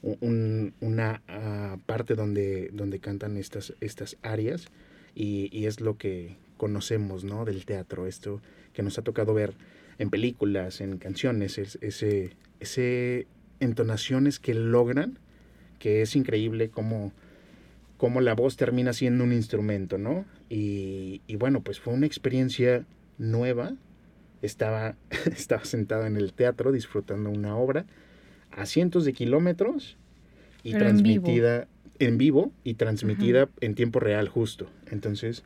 un, 0.03 0.75
una 0.81 1.23
uh, 1.29 1.79
parte 1.87 2.15
donde, 2.15 2.71
donde 2.73 2.99
cantan 2.99 3.37
estas, 3.37 3.75
estas 3.81 4.17
áreas 4.23 4.67
y, 5.15 5.49
y, 5.57 5.67
es 5.67 5.81
lo 5.81 5.97
que 5.97 6.37
conocemos 6.57 7.25
¿no? 7.25 7.45
del 7.45 7.65
teatro, 7.65 8.07
esto 8.07 8.41
que 8.73 8.83
nos 8.83 8.99
ha 8.99 9.03
tocado 9.03 9.35
ver 9.35 9.55
en 9.99 10.11
películas, 10.11 10.81
en 10.81 10.99
canciones, 10.99 11.59
ese, 11.59 12.37
ese 12.61 13.27
entonaciones 13.61 14.39
que 14.39 14.55
logran, 14.55 15.19
que 15.79 16.03
es 16.03 16.17
increíble 16.17 16.71
cómo, 16.71 17.13
cómo 17.97 18.21
la 18.21 18.35
voz 18.35 18.57
termina 18.57 18.93
siendo 18.93 19.25
un 19.25 19.33
instrumento, 19.33 19.99
¿no? 19.99 20.25
Y, 20.49 21.21
y 21.27 21.37
bueno, 21.37 21.61
pues 21.61 21.79
fue 21.79 21.93
una 21.93 22.07
experiencia 22.07 22.85
nueva. 23.19 23.75
Estaba, 24.41 24.97
estaba 25.27 25.65
sentado 25.65 26.07
en 26.07 26.17
el 26.17 26.33
teatro 26.33 26.73
disfrutando 26.73 27.31
una 27.31 27.57
obra 27.57 27.87
a 28.57 28.67
cientos 28.67 29.05
de 29.05 29.13
kilómetros 29.13 29.97
y 30.63 30.73
transmitida 30.73 31.67
en 31.99 32.19
vivo. 32.19 32.53
y 32.65 32.75
transmitida 32.75 33.49
en 33.61 33.75
tiempo 33.75 34.01
real 34.01 34.29
justo. 34.29 34.69
Entonces, 34.91 35.45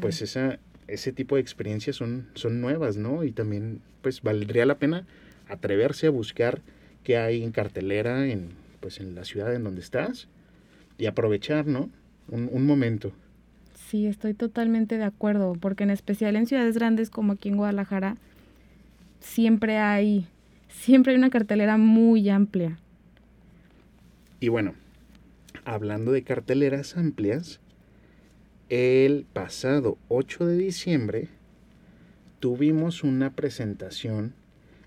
pues 0.00 0.22
esa, 0.22 0.58
ese 0.86 1.12
tipo 1.12 1.36
de 1.36 1.40
experiencias 1.40 1.96
son, 1.96 2.28
son 2.34 2.60
nuevas, 2.60 2.96
¿no? 2.96 3.24
Y 3.24 3.32
también, 3.32 3.80
pues, 4.02 4.22
valdría 4.22 4.66
la 4.66 4.78
pena 4.78 5.06
atreverse 5.48 6.06
a 6.06 6.10
buscar 6.10 6.60
qué 7.04 7.16
hay 7.16 7.42
en 7.42 7.52
cartelera 7.52 8.26
en, 8.28 8.50
pues, 8.80 9.00
en 9.00 9.14
la 9.14 9.24
ciudad 9.24 9.54
en 9.54 9.64
donde 9.64 9.80
estás 9.80 10.28
y 10.98 11.06
aprovechar, 11.06 11.66
¿no? 11.66 11.90
Un, 12.28 12.48
un 12.52 12.66
momento. 12.66 13.12
Sí, 13.74 14.06
estoy 14.06 14.34
totalmente 14.34 14.98
de 14.98 15.04
acuerdo, 15.04 15.54
porque 15.58 15.84
en 15.84 15.90
especial 15.90 16.36
en 16.36 16.46
ciudades 16.46 16.76
grandes 16.76 17.08
como 17.08 17.32
aquí 17.32 17.48
en 17.48 17.56
Guadalajara, 17.56 18.16
siempre 19.20 19.78
hay, 19.78 20.26
siempre 20.68 21.12
hay 21.12 21.18
una 21.18 21.30
cartelera 21.30 21.76
muy 21.76 22.28
amplia. 22.28 22.78
Y 24.40 24.48
bueno, 24.48 24.74
hablando 25.64 26.12
de 26.12 26.22
carteleras 26.22 26.96
amplias, 26.96 27.60
el 28.68 29.26
pasado 29.32 29.98
8 30.08 30.46
de 30.46 30.56
diciembre 30.56 31.28
tuvimos 32.40 33.02
una 33.02 33.30
presentación 33.30 34.34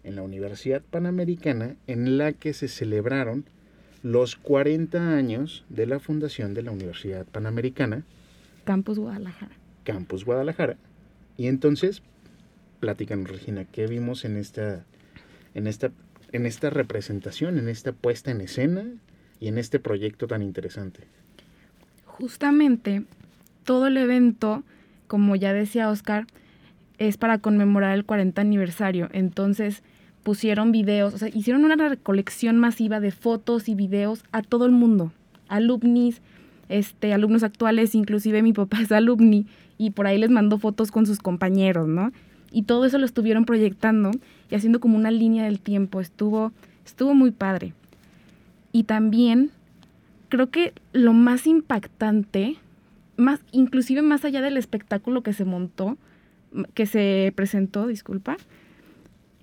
en 0.04 0.16
la 0.16 0.22
Universidad 0.22 0.82
Panamericana 0.82 1.76
en 1.88 2.18
la 2.18 2.34
que 2.34 2.54
se 2.54 2.68
celebraron 2.68 3.46
los 4.04 4.36
40 4.36 5.16
años 5.16 5.66
de 5.70 5.86
la 5.86 6.00
fundación 6.00 6.54
de 6.54 6.64
la 6.64 6.72
Universidad 6.72 7.26
Panamericana. 7.26 8.04
Campus 8.64 8.98
Guadalajara. 8.98 9.52
Campus 9.84 10.26
Guadalajara. 10.26 10.78
Y 11.38 11.48
entonces, 11.48 12.02
platícanos, 12.80 13.30
Regina, 13.30 13.66
¿qué 13.66 13.88
vimos 13.88 14.26
en 14.26 14.38
esta, 14.38 14.86
en 15.54 15.68
esta, 15.68 15.92
en 16.32 16.46
esta 16.46 16.70
representación, 16.70 17.58
en 17.58 17.70
esta 17.70 17.92
puesta 17.92 18.32
en 18.32 18.42
escena 18.42 18.86
y 19.40 19.48
en 19.48 19.58
este 19.58 19.80
proyecto 19.80 20.28
tan 20.28 20.42
interesante? 20.42 21.02
Justamente 22.06 23.04
todo 23.64 23.88
el 23.88 23.98
evento, 23.98 24.64
como 25.08 25.36
ya 25.36 25.54
decía 25.54 25.90
Oscar, 25.90 26.28
es 26.98 27.18
para 27.18 27.40
conmemorar 27.40 27.96
el 27.96 28.06
40 28.06 28.42
aniversario. 28.42 29.10
Entonces 29.12 29.84
pusieron 30.24 30.72
videos, 30.72 31.14
o 31.14 31.18
sea, 31.18 31.30
hicieron 31.30 31.66
una 31.66 31.76
recolección 31.76 32.58
masiva 32.58 33.00
de 33.00 33.12
fotos 33.12 33.68
y 33.70 33.76
videos 33.76 34.24
a 34.32 34.42
todo 34.44 34.66
el 34.66 34.72
mundo, 34.72 35.12
alumnis, 35.48 36.22
este, 36.70 37.14
alumnos 37.14 37.44
actuales, 37.44 37.96
inclusive 37.96 38.44
mi 38.44 38.54
papá 38.54 38.80
es 38.82 38.92
alumni 38.92 39.48
y 39.78 39.92
por 39.92 40.08
ahí 40.08 40.18
les 40.18 40.30
mandó 40.30 40.60
fotos 40.60 40.92
con 40.92 41.06
sus 41.06 41.20
compañeros, 41.20 41.88
¿no? 41.88 42.12
Y 42.52 42.64
todo 42.64 42.86
eso 42.86 42.98
lo 42.98 43.06
estuvieron 43.06 43.46
proyectando 43.46 44.12
y 44.52 44.56
haciendo 44.56 44.80
como 44.80 44.98
una 44.98 45.10
línea 45.10 45.46
del 45.46 45.60
tiempo. 45.60 46.02
Estuvo, 46.02 46.52
estuvo 46.86 47.16
muy 47.16 47.32
padre. 47.32 47.74
Y 48.72 48.84
también 48.84 49.50
creo 50.30 50.50
que 50.52 50.74
lo 50.94 51.14
más 51.14 51.48
impactante, 51.48 52.58
más, 53.18 53.40
inclusive 53.52 54.02
más 54.02 54.24
allá 54.26 54.42
del 54.42 54.58
espectáculo 54.58 55.24
que 55.24 55.34
se 55.34 55.46
montó, 55.46 55.98
que 56.74 56.86
se 56.86 57.34
presentó, 57.36 57.88
disculpa, 57.88 58.38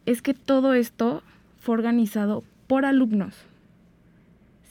es 0.07 0.23
que 0.23 0.35
todo 0.35 0.75
esto 0.75 1.23
fue 1.59 1.75
organizado 1.75 2.45
por 2.67 2.85
alumnos. 2.85 3.35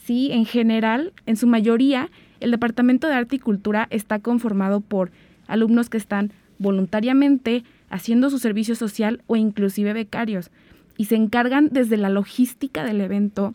Sí, 0.04 0.30
en 0.32 0.46
general, 0.46 1.14
en 1.26 1.36
su 1.36 1.48
mayoría, 1.48 2.10
el 2.40 2.52
Departamento 2.52 3.08
de 3.08 3.16
Arte 3.16 3.38
y 3.38 3.40
Cultura 3.40 3.88
está 3.90 4.20
conformado 4.20 4.82
por 4.82 5.12
alumnos 5.48 5.90
que 5.90 5.98
están 5.98 6.32
voluntariamente 6.60 7.64
haciendo 7.90 8.30
su 8.30 8.40
servicio 8.40 8.76
social 8.76 9.22
o 9.28 9.36
inclusive 9.36 9.94
becarios 9.94 10.52
y 10.98 11.06
se 11.06 11.16
encargan 11.16 11.70
desde 11.72 11.98
la 11.98 12.10
logística 12.10 12.84
del 12.84 13.02
evento, 13.02 13.54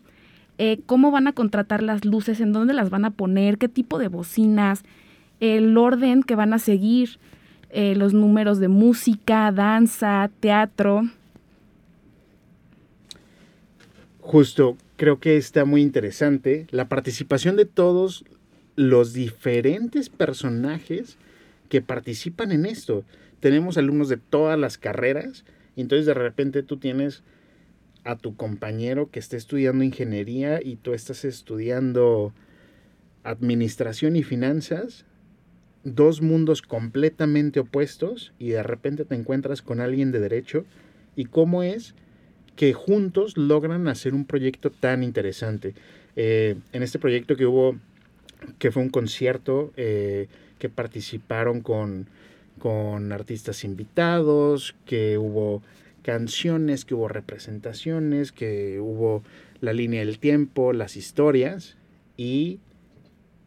eh, 0.57 0.79
cómo 0.85 1.11
van 1.11 1.27
a 1.27 1.33
contratar 1.33 1.83
las 1.83 2.05
luces, 2.05 2.39
en 2.39 2.53
dónde 2.53 2.73
las 2.73 2.89
van 2.89 3.05
a 3.05 3.11
poner, 3.11 3.57
qué 3.57 3.67
tipo 3.67 3.99
de 3.99 4.07
bocinas, 4.07 4.83
el 5.39 5.77
orden 5.77 6.23
que 6.23 6.35
van 6.35 6.53
a 6.53 6.59
seguir, 6.59 7.19
eh, 7.69 7.95
los 7.95 8.13
números 8.13 8.59
de 8.59 8.67
música, 8.67 9.51
danza, 9.51 10.29
teatro. 10.39 11.03
Justo, 14.21 14.77
creo 14.95 15.19
que 15.19 15.37
está 15.37 15.65
muy 15.65 15.81
interesante 15.81 16.67
la 16.71 16.87
participación 16.87 17.55
de 17.57 17.65
todos 17.65 18.23
los 18.75 19.13
diferentes 19.13 20.09
personajes 20.09 21.17
que 21.67 21.81
participan 21.81 22.51
en 22.51 22.65
esto. 22.65 23.03
Tenemos 23.43 23.77
alumnos 23.77 24.07
de 24.07 24.15
todas 24.15 24.57
las 24.57 24.77
carreras 24.77 25.43
y 25.75 25.81
entonces 25.81 26.05
de 26.05 26.13
repente 26.13 26.63
tú 26.63 26.77
tienes 26.77 27.23
a 28.05 28.15
tu 28.15 28.37
compañero 28.37 29.11
que 29.11 29.19
está 29.19 29.35
estudiando 29.35 29.83
ingeniería 29.83 30.61
y 30.63 30.77
tú 30.77 30.93
estás 30.93 31.25
estudiando 31.25 32.33
administración 33.25 34.15
y 34.15 34.23
finanzas, 34.23 35.03
dos 35.83 36.21
mundos 36.21 36.61
completamente 36.61 37.59
opuestos 37.59 38.31
y 38.39 38.51
de 38.51 38.63
repente 38.63 39.03
te 39.03 39.15
encuentras 39.15 39.61
con 39.61 39.81
alguien 39.81 40.13
de 40.13 40.21
derecho 40.21 40.63
y 41.17 41.25
cómo 41.25 41.63
es 41.63 41.95
que 42.55 42.71
juntos 42.71 43.35
logran 43.35 43.89
hacer 43.89 44.13
un 44.13 44.23
proyecto 44.23 44.71
tan 44.71 45.03
interesante. 45.03 45.73
Eh, 46.15 46.55
en 46.71 46.81
este 46.81 46.97
proyecto 46.97 47.35
que 47.35 47.45
hubo 47.45 47.75
que 48.57 48.71
fue 48.71 48.83
un 48.83 48.89
concierto 48.89 49.73
eh, 49.75 50.29
que 50.59 50.69
participaron 50.69 51.59
con, 51.59 52.07
con 52.59 53.11
artistas 53.11 53.63
invitados, 53.63 54.75
que 54.85 55.17
hubo 55.17 55.61
canciones, 56.03 56.85
que 56.85 56.93
hubo 56.93 57.07
representaciones, 57.07 58.31
que 58.31 58.79
hubo 58.79 59.23
la 59.61 59.73
línea 59.73 60.01
del 60.01 60.19
tiempo, 60.19 60.73
las 60.73 60.97
historias 60.97 61.77
y, 62.17 62.59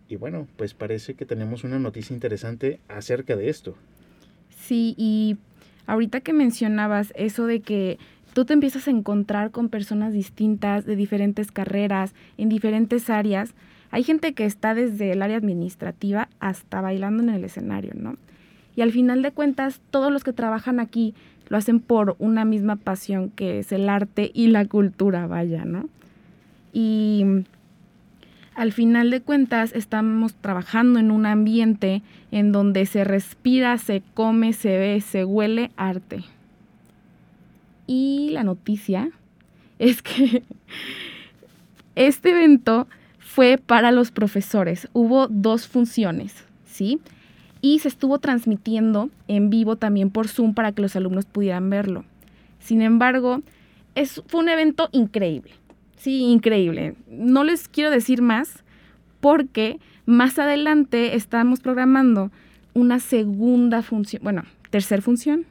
y 0.09 0.17
bueno, 0.17 0.49
pues 0.57 0.75
parece 0.75 1.15
que 1.15 1.27
tenemos 1.27 1.65
una 1.65 1.79
noticia 1.79 2.15
interesante 2.15 2.81
acerca 2.89 3.37
de 3.37 3.51
esto. 3.51 3.77
Sí, 4.49 4.95
y 4.97 5.37
ahorita 5.87 6.21
que 6.21 6.33
mencionabas 6.33 7.13
eso 7.15 7.47
de 7.47 7.61
que 7.61 7.99
tú 8.33 8.45
te 8.45 8.55
empiezas 8.55 8.89
a 8.89 8.91
encontrar 8.91 9.51
con 9.51 9.69
personas 9.69 10.13
distintas, 10.13 10.85
de 10.85 10.97
diferentes 10.97 11.53
carreras, 11.53 12.15
en 12.37 12.49
diferentes 12.49 13.09
áreas, 13.11 13.55
hay 13.91 14.03
gente 14.03 14.35
que 14.35 14.45
está 14.45 14.75
desde 14.75 15.13
el 15.13 15.23
área 15.23 15.37
administrativa 15.37 16.29
hasta 16.41 16.81
bailando 16.81 17.23
en 17.23 17.31
el 17.31 17.45
escenario, 17.45 17.93
¿no? 17.95 18.17
Y 18.77 18.83
al 18.83 18.93
final 18.93 19.23
de 19.23 19.33
cuentas, 19.33 19.81
todos 19.91 20.13
los 20.13 20.23
que 20.23 20.33
trabajan 20.33 20.79
aquí 20.79 21.15
lo 21.49 21.57
hacen 21.57 21.81
por 21.81 22.15
una 22.19 22.45
misma 22.45 22.77
pasión 22.77 23.31
que 23.31 23.61
es 23.61 23.73
el 23.73 23.89
arte 23.89 24.31
y 24.35 24.49
la 24.49 24.67
cultura, 24.67 25.27
vaya, 25.27 25.65
¿no? 25.65 25.89
Y 26.73 27.25
al 28.55 28.73
final 28.73 29.11
de 29.11 29.21
cuentas 29.21 29.73
estamos 29.75 30.35
trabajando 30.35 30.99
en 30.99 31.11
un 31.11 31.27
ambiente 31.27 32.03
en 32.31 32.53
donde 32.53 32.87
se 32.87 33.05
respira, 33.05 33.79
se 33.79 34.03
come, 34.15 34.53
se 34.53 34.77
ve, 34.79 35.01
se 35.01 35.25
huele 35.25 35.71
arte. 35.77 36.25
Y 37.87 38.31
la 38.33 38.45
noticia 38.45 39.11
es 39.79 40.03
que 40.03 40.43
este 41.95 42.31
evento 42.31 42.89
fue 43.19 43.59
para 43.59 43.91
los 43.91 44.11
profesores. 44.11 44.89
Hubo 44.93 45.29
dos 45.29 45.67
funciones, 45.67 46.45
¿sí? 46.67 47.01
Y 47.67 47.81
se 47.81 47.89
estuvo 47.89 48.21
transmitiendo 48.21 49.11
en 49.27 49.51
vivo 49.51 49.75
también 49.75 50.11
por 50.11 50.29
Zoom 50.29 50.55
para 50.55 50.71
que 50.71 50.83
los 50.83 50.95
alumnos 50.95 51.25
pudieran 51.25 51.69
verlo. 51.69 52.05
Sin 52.61 52.81
embargo, 52.81 53.43
es, 53.97 54.23
fue 54.29 54.39
un 54.39 54.49
evento 54.49 54.89
increíble. 54.93 55.51
Sí, 55.97 56.21
increíble. 56.27 56.95
No 57.09 57.43
les 57.43 57.67
quiero 57.67 57.91
decir 57.91 58.23
más 58.23 58.63
porque 59.19 59.81
más 60.05 60.39
adelante 60.39 61.17
estamos 61.17 61.59
programando 61.59 62.31
una 62.73 63.01
segunda 63.01 63.83
función, 63.83 64.23
bueno, 64.23 64.45
tercera 64.71 65.03
función, 65.03 65.45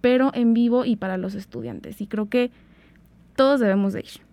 pero 0.00 0.30
en 0.32 0.54
vivo 0.54 0.86
y 0.86 0.96
para 0.96 1.18
los 1.18 1.34
estudiantes. 1.34 2.00
Y 2.00 2.06
creo 2.06 2.30
que 2.30 2.50
todos 3.34 3.60
debemos 3.60 3.92
de 3.92 4.00
ir. 4.00 4.26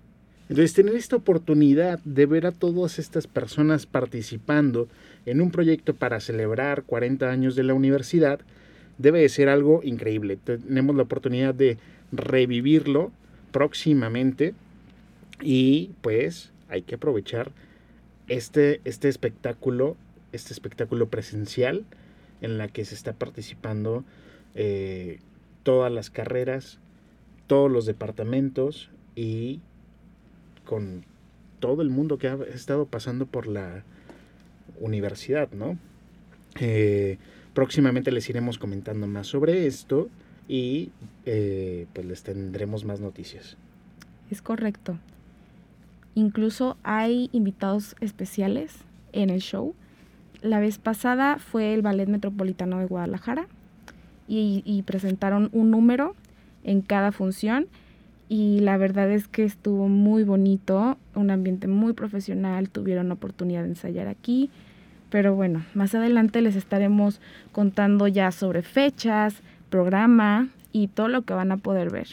Entonces, 0.48 0.74
tener 0.74 0.96
esta 0.96 1.18
oportunidad 1.18 2.00
de 2.06 2.26
ver 2.28 2.46
a 2.46 2.54
todas 2.54 2.98
estas 2.98 3.28
personas 3.28 3.86
participando 3.86 4.88
en 5.26 5.42
un 5.42 5.52
proyecto 5.52 5.96
para 5.96 6.20
celebrar 6.20 6.84
40 6.84 7.30
años 7.30 7.56
de 7.56 7.64
la 7.64 7.74
universidad 7.74 8.40
debe 8.98 9.22
de 9.22 9.30
ser 9.30 9.50
algo 9.50 9.82
increíble. 9.84 10.38
Tenemos 10.38 10.96
la 10.96 11.04
oportunidad 11.04 11.54
de 11.54 11.78
revivirlo 12.12 13.12
próximamente 13.52 14.54
y 15.42 15.92
pues 16.02 16.52
hay 16.70 16.84
que 16.84 16.96
aprovechar 16.96 17.52
este, 18.28 18.82
este 18.84 19.10
espectáculo, 19.10 19.96
este 20.32 20.54
espectáculo 20.54 21.08
presencial 21.10 21.86
en 22.42 22.58
la 22.58 22.68
que 22.68 22.86
se 22.86 22.96
está 22.96 23.14
participando 23.14 24.04
eh, 24.56 25.20
todas 25.64 25.92
las 25.92 26.10
carreras, 26.10 26.80
todos 27.48 27.72
los 27.72 27.86
departamentos 27.86 28.90
y 29.16 29.62
con 30.66 31.06
todo 31.60 31.82
el 31.82 31.90
mundo 31.90 32.18
que 32.18 32.28
ha 32.28 32.38
estado 32.54 32.86
pasando 32.86 33.26
por 33.26 33.48
la 33.48 33.84
universidad, 34.84 35.52
¿no? 35.52 35.78
Eh, 36.60 37.17
próximamente 37.54 38.12
les 38.12 38.30
iremos 38.30 38.58
comentando 38.58 39.08
más 39.08 39.28
sobre 39.28 39.65
esto 39.65 40.10
y 40.48 40.91
eh, 41.26 41.88
pues 41.93 42.06
les 42.06 42.24
tendremos 42.24 42.86
más 42.86 43.00
noticias. 43.00 43.58
Es 44.30 44.41
correcto. 44.41 44.98
Incluso 46.15 46.78
hay 46.84 47.30
invitados 47.32 47.96
especiales 48.02 48.76
en 49.13 49.30
el 49.30 49.41
show. 49.41 49.74
La 50.41 50.60
vez 50.60 50.78
pasada 50.78 51.39
fue 51.39 51.74
el 51.74 51.82
Ballet 51.82 52.08
Metropolitano 52.08 52.80
de 52.80 52.86
Guadalajara 52.86 53.48
y 54.28 54.82
presentaron 54.88 55.50
un 55.52 55.69
número 55.69 56.15
en 56.63 56.82
cada 56.82 57.12
función 57.12 57.67
y 58.30 58.62
la 58.62 58.78
verdad 58.78 59.12
es 59.12 59.28
que 59.28 59.43
estuvo 59.43 59.88
muy 59.88 60.24
bonito, 60.24 60.98
un 61.13 61.30
ambiente 61.30 61.67
muy 61.67 61.93
profesional, 61.93 62.69
tuvieron 62.69 63.12
oportunidad 63.12 63.62
de 63.62 63.69
ensayar 63.69 64.08
aquí, 64.08 64.50
pero 65.13 65.36
bueno, 65.36 65.63
más 65.76 65.93
adelante 65.93 66.41
les 66.41 66.56
estaremos 66.56 67.21
contando 67.52 68.08
ya 68.08 68.32
sobre 68.32 68.63
fechas, 68.63 69.43
programa 69.69 70.49
y 70.71 70.88
todo 70.88 71.08
lo 71.08 71.21
que 71.21 71.36
van 71.36 71.52
a 71.52 71.58
poder 71.58 71.91
ver. 71.91 72.08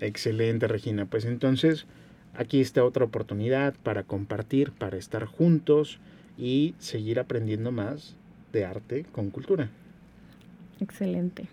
Excelente, 0.00 0.66
Regina. 0.66 1.06
Pues 1.06 1.24
entonces, 1.24 1.86
aquí 2.34 2.60
está 2.60 2.84
otra 2.84 3.04
oportunidad 3.04 3.74
para 3.84 4.02
compartir, 4.02 4.72
para 4.72 4.96
estar 4.96 5.24
juntos 5.26 6.00
y 6.36 6.74
seguir 6.80 7.20
aprendiendo 7.20 7.70
más 7.70 8.16
de 8.52 8.64
arte 8.64 9.06
con 9.12 9.30
cultura. 9.30 9.70
Excelente. 10.80 11.46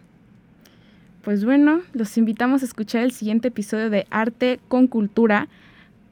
Pues 1.21 1.45
bueno, 1.45 1.81
los 1.93 2.17
invitamos 2.17 2.63
a 2.63 2.65
escuchar 2.65 3.03
el 3.03 3.11
siguiente 3.11 3.49
episodio 3.49 3.91
de 3.91 4.07
Arte 4.09 4.59
con 4.69 4.87
Cultura 4.87 5.49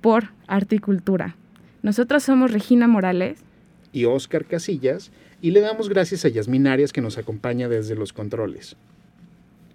por 0.02 0.26
Arte 0.46 0.76
y 0.76 0.80
Cultura. 0.80 1.36
Nosotros 1.82 2.22
somos 2.22 2.52
Regina 2.52 2.88
Morales 2.88 3.47
y 3.92 4.06
Oscar 4.06 4.46
Casillas 4.46 5.12
y 5.42 5.52
le 5.52 5.62
damos 5.62 5.90
gracias 5.90 6.26
a 6.26 6.30
Yasmin 6.30 6.68
Arias 6.68 6.94
que 6.94 7.02
nos 7.02 7.18
acompaña 7.18 7.70
desde 7.70 7.96
los 7.96 8.14
controles. 8.14 8.76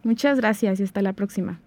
Muchas 0.02 0.38
gracias 0.38 0.80
y 0.80 0.82
hasta 0.82 1.02
la 1.02 1.12
próxima. 1.12 1.60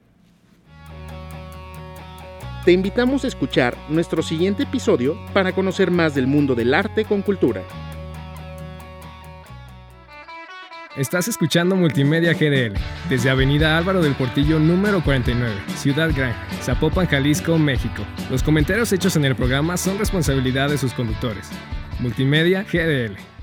Te 2.65 2.71
invitamos 2.71 3.23
a 3.23 3.27
escuchar 3.27 3.77
nuestro 3.89 4.23
siguiente 4.23 4.63
episodio 4.63 5.15
para 5.33 5.53
conocer 5.53 5.91
más 5.91 6.15
del 6.15 6.25
mundo 6.25 6.55
del 6.55 6.73
arte 6.73 7.05
con 7.05 7.21
cultura. 7.21 7.61
Estás 10.97 11.27
escuchando 11.27 11.75
Multimedia 11.75 12.33
GDL 12.33 12.73
desde 13.09 13.29
Avenida 13.29 13.77
Álvaro 13.77 14.01
del 14.01 14.15
Portillo 14.15 14.59
número 14.59 15.03
49, 15.03 15.53
Ciudad 15.75 16.09
Gran, 16.15 16.33
Zapopan, 16.61 17.05
Jalisco, 17.05 17.57
México. 17.57 18.01
Los 18.31 18.41
comentarios 18.41 18.93
hechos 18.93 19.17
en 19.17 19.25
el 19.25 19.35
programa 19.35 19.75
son 19.75 19.99
responsabilidad 19.99 20.69
de 20.69 20.77
sus 20.77 20.93
conductores. 20.93 21.51
Multimedia 22.05 22.63
GDL. 22.63 23.34